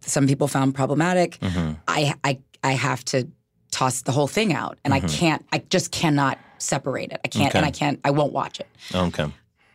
[0.02, 1.38] some people found problematic.
[1.40, 1.72] Mm-hmm.
[1.88, 3.26] I I I have to
[3.70, 5.44] toss the whole thing out, and I can't.
[5.52, 7.20] I just cannot separate it.
[7.24, 7.98] I can't, and I can't.
[8.04, 8.68] I won't watch it.
[8.94, 9.26] Okay.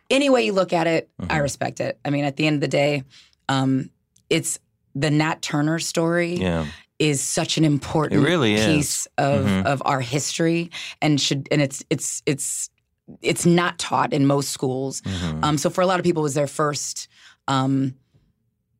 [0.09, 1.41] Any way you look at it, I Mm-hmm.
[1.41, 1.97] respect it.
[2.05, 3.03] I mean, at the end of the day,
[3.49, 3.89] um,
[4.29, 4.59] it's
[4.95, 6.65] the Nat Turner story Yeah.
[6.99, 9.65] is such an important really piece of, Mhm.
[9.65, 10.69] of our history
[11.01, 12.69] and should and it's it's it's
[13.21, 15.01] it's not taught in most schools.
[15.01, 15.43] Mhm.
[15.43, 17.07] Um, so for a lot of people, it was their first.
[17.47, 17.95] Um,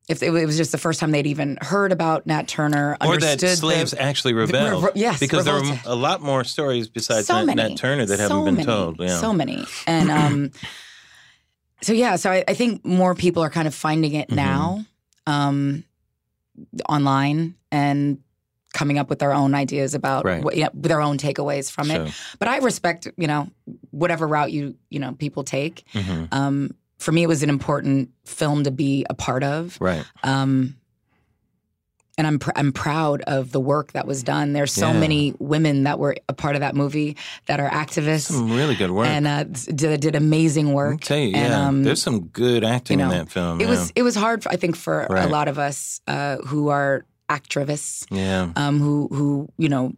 [0.08, 3.38] if it was just the first time they'd even heard about Nat Turner, Or that
[3.38, 4.84] the- slaves actually rebelled.
[4.84, 8.16] revo- yes, because there were a lot more stories besides so Nat, Nat Turner that
[8.18, 9.00] so haven't been many, told.
[9.00, 9.18] Yeah.
[9.18, 10.50] So many, and um,
[11.82, 14.36] so yeah, so I, I think more people are kind of finding it Mhm.
[14.36, 14.84] now,
[15.26, 15.84] um,
[16.88, 18.18] online and
[18.72, 20.42] coming up with their own ideas about Right.
[20.42, 22.06] what, yeah, their own takeaways from Sure.
[22.06, 22.12] it.
[22.40, 23.48] But I respect, you know,
[23.90, 25.84] whatever route you you know people take.
[25.94, 26.28] Mhm.
[26.32, 29.76] Um, for me, it was an important film to be a part of.
[29.80, 30.04] Right.
[30.22, 30.76] Um,
[32.16, 34.52] and I'm pr- I'm proud of the work that was done.
[34.52, 35.00] There's so Yeah.
[35.00, 38.90] many women that were a part of that movie that are activists Some really good
[38.92, 39.08] work.
[39.08, 41.00] and uh, did, did amazing I'll work.
[41.00, 41.66] tell you, and, yeah.
[41.66, 43.60] um, There's some good acting you know, in that film.
[43.60, 43.70] It yeah.
[43.70, 47.04] was it was hard, for, I think, for a lot of us uh, who are
[47.28, 48.50] activists, Yeah.
[48.56, 49.92] um, who who you know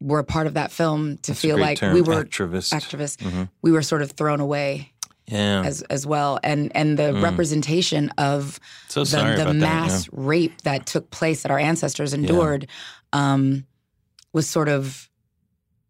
[0.00, 2.72] were a part of that film to That's feel like term, we were activist.
[2.74, 3.16] activists.
[3.18, 3.48] Mhm.
[3.62, 4.92] We were sort of thrown away
[5.26, 5.62] Yeah.
[5.64, 7.22] as as well, and and the Mm.
[7.22, 10.10] representation of so the, the mass that.
[10.12, 12.66] rape that took place that our ancestors endured
[13.12, 13.64] um,
[14.32, 15.08] was sort of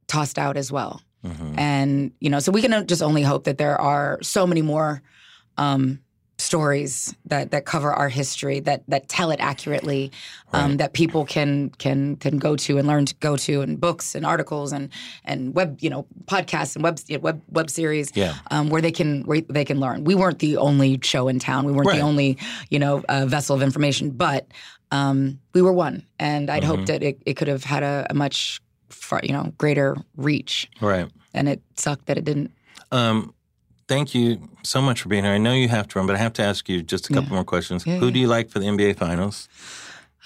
[0.06, 1.00] tossed out as well.
[1.24, 1.30] Yeah.
[1.32, 1.58] Mhm.
[1.58, 5.02] And, you know, so we can just only hope that there are so many more
[5.56, 6.00] um,
[6.44, 10.12] stories that, that cover our history, that that tell it accurately,
[10.52, 10.78] um, Right.
[10.78, 14.24] that people can can can go to and learn to go to, and books and
[14.26, 14.90] articles and
[15.24, 18.34] and web, you know, podcasts and web you know, web web series, Yeah.
[18.50, 20.04] um, where they can where they can learn.
[20.04, 21.64] We weren't the only show in town.
[21.64, 21.96] We weren't Right.
[22.00, 22.38] the only
[22.70, 24.46] you know uh, vessel of information, but
[24.90, 26.70] um, we were one, and I'd Mm-hmm.
[26.70, 30.68] hoped that it, it could have had a, a much far, you know greater reach,
[30.80, 31.08] Right.
[31.32, 32.52] and it sucked that it didn't.
[32.92, 33.34] Um,
[33.88, 35.32] thank you so much for being here.
[35.32, 37.32] I know you have to run, but I have to ask you just a couple
[37.34, 37.86] more questions.
[37.86, 38.12] Yeah, Who yeah.
[38.12, 39.48] do you like for the NBA Finals?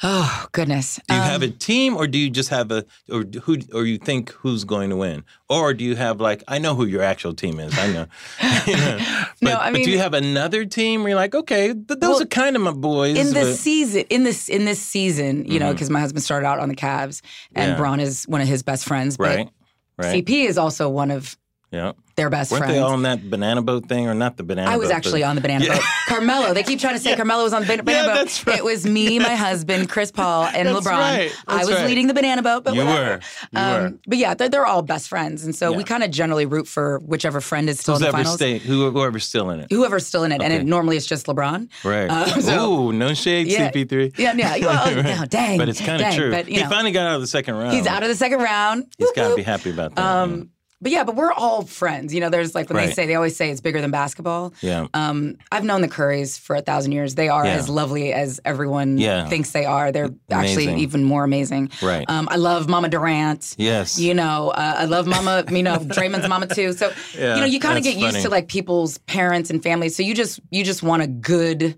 [0.00, 1.00] Oh goodness.
[1.08, 3.84] Do you Um, have a team, or do you just have a, or who, or
[3.84, 7.02] you think who's going to win, or do you have like I know who your
[7.02, 8.06] actual team is, I know.
[8.66, 8.98] You know.
[9.40, 12.00] But, No, I but do you have another team where you're like, okay, th- those
[12.00, 13.16] Well, are kind of my boys.
[13.18, 16.46] in this but- season in this in this season, you know, because my husband started
[16.46, 17.20] out on the Cavs
[17.56, 17.76] and Yeah.
[17.76, 19.16] Bron is one of his best friends.
[19.16, 19.48] But right,
[19.96, 21.36] right, CP is also one of
[21.70, 21.92] yeah.
[22.16, 22.74] their best Weren't friends.
[22.74, 24.70] they all on that banana boat thing, or not the banana?
[24.70, 25.74] I was boat, actually but- on the banana Yeah.
[25.74, 25.82] boat.
[26.06, 28.14] Carmelo, they keep trying to say Carmelo was on the banana Yeah, boat.
[28.14, 28.58] that's right.
[28.58, 30.90] It was me, my husband, Chris Paul, and That's LeBron.
[30.92, 31.32] right.
[31.46, 31.86] I was right.
[31.86, 33.20] leading the banana boat, but You whatever.
[33.52, 33.60] were.
[33.60, 33.92] You were.
[34.06, 36.98] But yeah, they're, they're all best friends, and so we kind of generally root for
[37.00, 38.34] whichever friend is still Who's in the finals.
[38.36, 39.70] stay, who, whoever's still in it.
[39.70, 41.68] Whoever's still in it, and it, normally it's just LeBron.
[41.84, 42.08] Right.
[42.10, 43.70] Uh, so- Ooh, no shade, Yeah.
[43.70, 44.18] CP3.
[44.18, 44.56] Yeah, yeah.
[44.68, 45.58] Well, no, dang.
[45.58, 46.30] But it's kind of true.
[46.30, 47.74] But, he know, finally got out of the second round.
[47.74, 48.86] he's out of the second round.
[48.98, 50.46] He's got to be happy about that.
[50.80, 52.14] But yeah, but we're all friends.
[52.14, 54.54] You know, there's like when they say they always say it's bigger than basketball.
[54.60, 54.86] yeah.
[54.94, 57.16] Um, I've known the Currys for a thousand years.
[57.16, 57.54] They are Yeah.
[57.54, 59.28] as lovely as everyone Yeah.
[59.28, 59.90] thinks they are.
[59.90, 61.70] They're actually even more amazing.
[61.82, 62.08] Right.
[62.08, 63.56] Um, I love Mama Durant.
[63.58, 63.98] yes.
[63.98, 65.44] You know, uh, I love Mama.
[65.50, 66.72] You know, Draymond's Mama too.
[66.72, 69.96] So Yeah, you know, you kind of get used to like people's parents and families.
[69.96, 71.76] So you just you just want a good,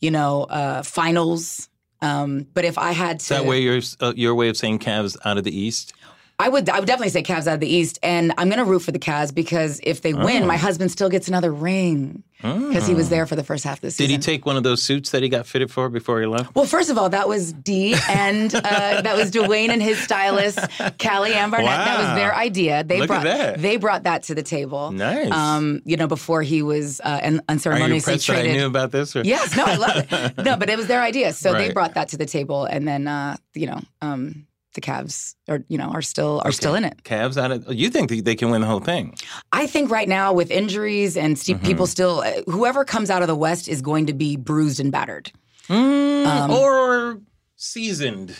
[0.00, 1.68] you know, uh, finals.
[2.00, 4.78] Um, but if I had to, Is that way your uh, your way of saying
[4.78, 5.92] Cavs out of the East?
[6.40, 8.64] I would I would definitely say Cavs out of the East, and I'm going to
[8.64, 10.46] root for the Cavs because if they win, Oh.
[10.46, 13.80] my husband still gets another ring because he was there for the first half of
[13.80, 14.12] the season.
[14.12, 16.54] Did he take one of those suits that he got fitted for before he left?
[16.54, 18.60] well, first of all, that was D and uh,
[19.02, 21.66] that was Dwyane and his stylist, Calyann Barnett.
[21.66, 22.84] That was their idea.
[22.84, 23.60] They Look brought that.
[23.60, 24.92] they brought that to the table.
[24.92, 25.32] Nice.
[25.32, 28.92] Um, you know, before he was uh, un- Are you unceremoniously that I knew about
[28.92, 29.16] this?
[29.16, 29.22] Or?
[29.24, 30.38] Yes, no, I love it.
[30.44, 33.08] No, but it was their idea, so they brought that to the table, and then
[33.08, 37.02] uh, you know, um, the Cavs are you know are still are still in it.
[37.02, 37.72] Cavs out of.
[37.74, 39.14] You think they can win the whole thing?
[39.52, 41.64] I think right now with injuries and Mm-hmm.
[41.64, 44.92] people still, uh, whoever comes out of the West is going to be bruised and
[44.92, 45.32] battered.
[45.68, 47.20] Mm, or
[47.56, 48.36] seasoned,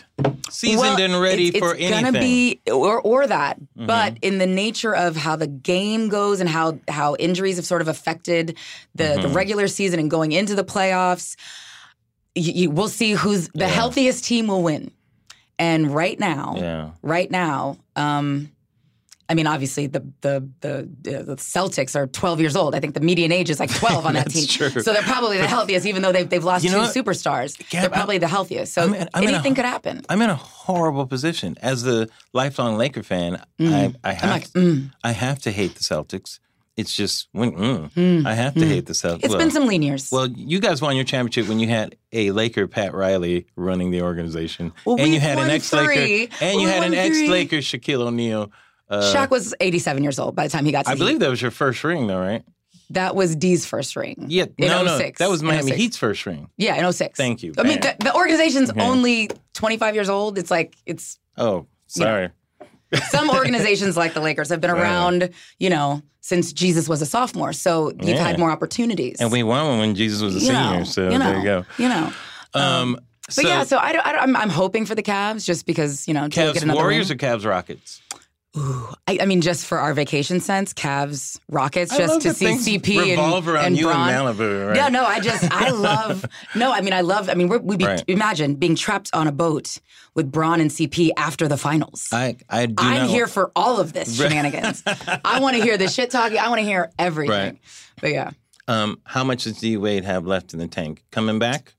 [0.50, 2.04] seasoned Um, Well, and ready it's, for it's anything.
[2.12, 3.86] gonna be or or that, Mm-hmm.
[3.86, 7.80] but in the nature of how the game goes and how how injuries have sort
[7.82, 8.56] of affected
[8.94, 9.22] the Mm-hmm.
[9.22, 11.36] the regular season and going into the playoffs,
[12.34, 13.68] you, you, we'll see who's the Yeah.
[13.68, 14.90] healthiest team will win.
[15.58, 16.90] And right now, yeah.
[17.02, 18.50] right now, um,
[19.30, 22.74] I mean, obviously the the the the Celtics are 12 years old.
[22.74, 24.46] I think the median age is like 12 on that team.
[24.46, 24.70] true.
[24.80, 27.16] So they're probably the healthiest, even though they've they've lost You know two what?
[27.18, 27.56] superstars.
[27.70, 28.72] They're probably the healthiest.
[28.72, 30.00] So I'm in- I'm in a- anything could happen.
[30.08, 33.42] I'm in a horrible position as a lifelong Laker fan.
[33.60, 34.32] I, I have Mm.
[34.32, 34.90] like, mm.
[35.04, 36.38] I have to hate the Celtics.
[36.78, 39.24] It's just when mm, I have to hate the Celtics.
[39.24, 40.10] It's been some lean years.
[40.12, 44.02] Well, you guys won your championship when you had a Laker, Pat Riley, running the
[44.02, 46.28] organization, Well, and you had an ex-Laker, three.
[46.40, 47.22] and you had an three.
[47.24, 48.52] ex-Laker, Shaquille O'Neal.
[48.88, 51.18] Uh, Shaq was 87 years old by the time he got to I believe Heat.
[51.20, 52.44] that was your first ring, though, right?
[52.90, 54.26] that was D's first ring.
[54.28, 56.48] Yeah, no, no, 06, that was Miami Heat's first ring.
[56.56, 57.18] Yeah, in 06.
[57.18, 57.52] Thank you.
[57.58, 58.80] I mean, the, the organization's Okay.
[58.80, 60.38] only 25 years old.
[60.38, 62.30] It's like it's Oh, sorry.
[63.10, 64.80] Some organizations like the Lakers have been Right.
[64.82, 67.52] around, you know, since Jesus was a sophomore.
[67.52, 68.24] So you've Yeah.
[68.26, 69.16] had more opportunities.
[69.20, 71.38] And we won one when Jesus was a You senior, know, so you know, there
[71.38, 71.64] you go.
[71.78, 72.12] You know.
[72.54, 76.08] Um, But so yeah, so I don't, I'm, I'm hoping for the Cavs just because,
[76.08, 77.16] you know, to get Cavs another Warriors ring.
[77.16, 78.00] or Cavs Rockets?
[78.56, 82.78] I, I mean, just for our vacation sense, Cavs, Rockets, I just love to see
[82.78, 84.08] CP revolve and, around and you Bron.
[84.08, 84.76] and Malibu, right?
[84.76, 86.24] Yeah, no, I just I love
[86.56, 88.02] no, I mean I love I mean we're, we'd be Right.
[88.08, 89.78] imagine being trapped on a boat
[90.14, 92.08] with Bron and CP after the finals.
[92.12, 93.10] I I do I'm not.
[93.10, 94.82] here for all of this shenanigans.
[94.86, 96.38] I want to hear the shit talking.
[96.38, 97.30] I want to hear everything.
[97.30, 97.58] Right.
[98.00, 98.30] But yeah,
[98.66, 101.04] Um, how much does D Wade have left in the tank?
[101.10, 101.74] Coming back?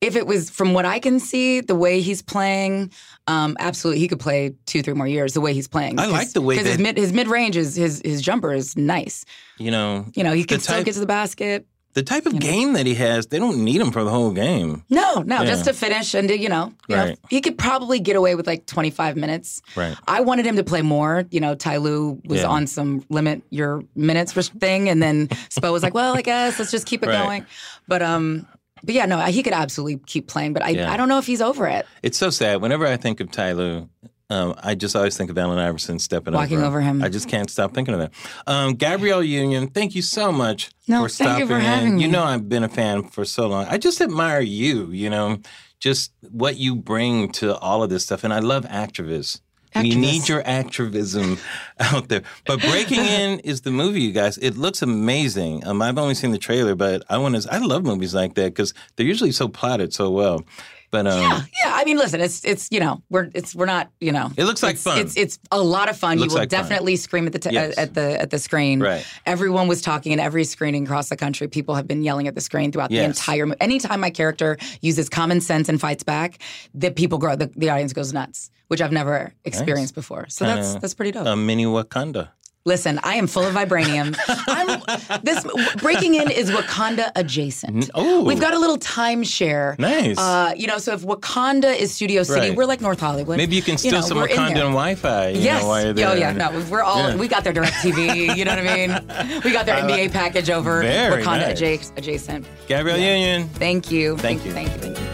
[0.00, 2.90] If it was from what I can see, the way he's playing,
[3.26, 5.34] um, absolutely he could play two, three more years.
[5.34, 7.74] The way he's playing, I like the way because his mid his mid range is
[7.76, 9.24] his his jumper is nice.
[9.58, 11.66] You know, You know, he can still type- get to the basket.
[11.92, 14.84] the type of game that he has, they don't need him for the whole game.
[14.90, 15.44] No, no, Yeah.
[15.44, 17.18] just to finish and to, you know, you know, Right.
[17.28, 19.60] he could probably get away with like 25 minutes.
[19.74, 19.96] Right.
[20.06, 21.24] I wanted him to play more.
[21.32, 22.46] You know, Ty Lue was Yeah.
[22.46, 26.70] on some limit your minutes thing, and then Spo was like, "Well, I guess let's
[26.70, 27.22] just keep it Right.
[27.24, 27.46] going."
[27.88, 28.46] But um,
[28.82, 30.52] but yeah, no, he could absolutely keep playing.
[30.52, 30.92] But I, Yeah.
[30.92, 31.86] I don't know if he's over it.
[32.02, 32.60] It's so sad.
[32.62, 33.88] Whenever I think of Ty Lue,
[34.30, 37.02] um, I just always think of Allen Iverson stepping Walking over him.
[37.02, 38.12] I just can't stop thinking of that.
[38.46, 41.60] Um, Gabrielle Union, thank you so much No, for thank you stopping for in.
[41.62, 43.66] having You know, I've been a fan for so long.
[43.68, 44.90] I just admire you.
[44.92, 45.38] You know,
[45.80, 49.40] just what you bring to all of this stuff, and I love activists.
[49.74, 51.38] We need your activism
[51.78, 52.22] out there.
[52.44, 54.36] But Breaking In is the movie, you guys.
[54.38, 55.66] It looks amazing.
[55.66, 57.52] Um, I've only seen the trailer, but I want to.
[57.52, 60.44] I love movies like that because they're usually so plotted so well.
[60.90, 61.72] But um, Yeah, yeah.
[61.74, 64.30] I mean, listen, it's it's you know we're it's we're not you know.
[64.36, 64.98] It looks like it's, fun.
[64.98, 66.18] It's it's a lot of fun.
[66.18, 66.60] You will like fun.
[66.62, 67.78] definitely scream at the t- Yes.
[67.78, 68.80] at the at the screen.
[68.80, 69.04] Right.
[69.26, 71.46] Everyone was talking in every screening across the country.
[71.48, 73.46] People have been yelling at the screen throughout the entire.
[73.46, 73.60] movie.
[73.60, 76.38] Anytime my character uses common sense and fights back,
[76.74, 77.36] the people grow.
[77.36, 80.26] The, the audience goes nuts, which I've never experienced before.
[80.28, 81.26] So that's that's pretty dope.
[81.26, 82.30] a mini Wakanda.
[82.66, 84.14] Listen, I am full of vibranium.
[84.46, 85.44] I'm, this
[85.80, 87.88] breaking in is Wakanda adjacent.
[87.94, 89.78] Oh, We've got a little timeshare.
[89.78, 90.18] Nice.
[90.18, 92.56] Uh, you know, so if Wakanda is Studio City, Right.
[92.56, 93.38] we're like North Hollywood.
[93.38, 94.54] Maybe you can steal know, some Wakandan.
[94.56, 95.28] Wi-Fi.
[95.30, 95.62] You Yes.
[95.62, 96.08] Know, while you're there.
[96.10, 96.32] Oh yeah.
[96.32, 97.16] No, we're all Yeah.
[97.16, 98.36] we got their direct TV.
[98.36, 99.40] You know what I mean?
[99.42, 101.92] We got their NBA package over Wakanda nice.
[101.96, 102.46] adjacent.
[102.68, 103.48] Gabrielle Union.
[103.54, 104.16] Thank you.
[104.18, 104.52] Thank you.
[104.52, 105.09] Thank you.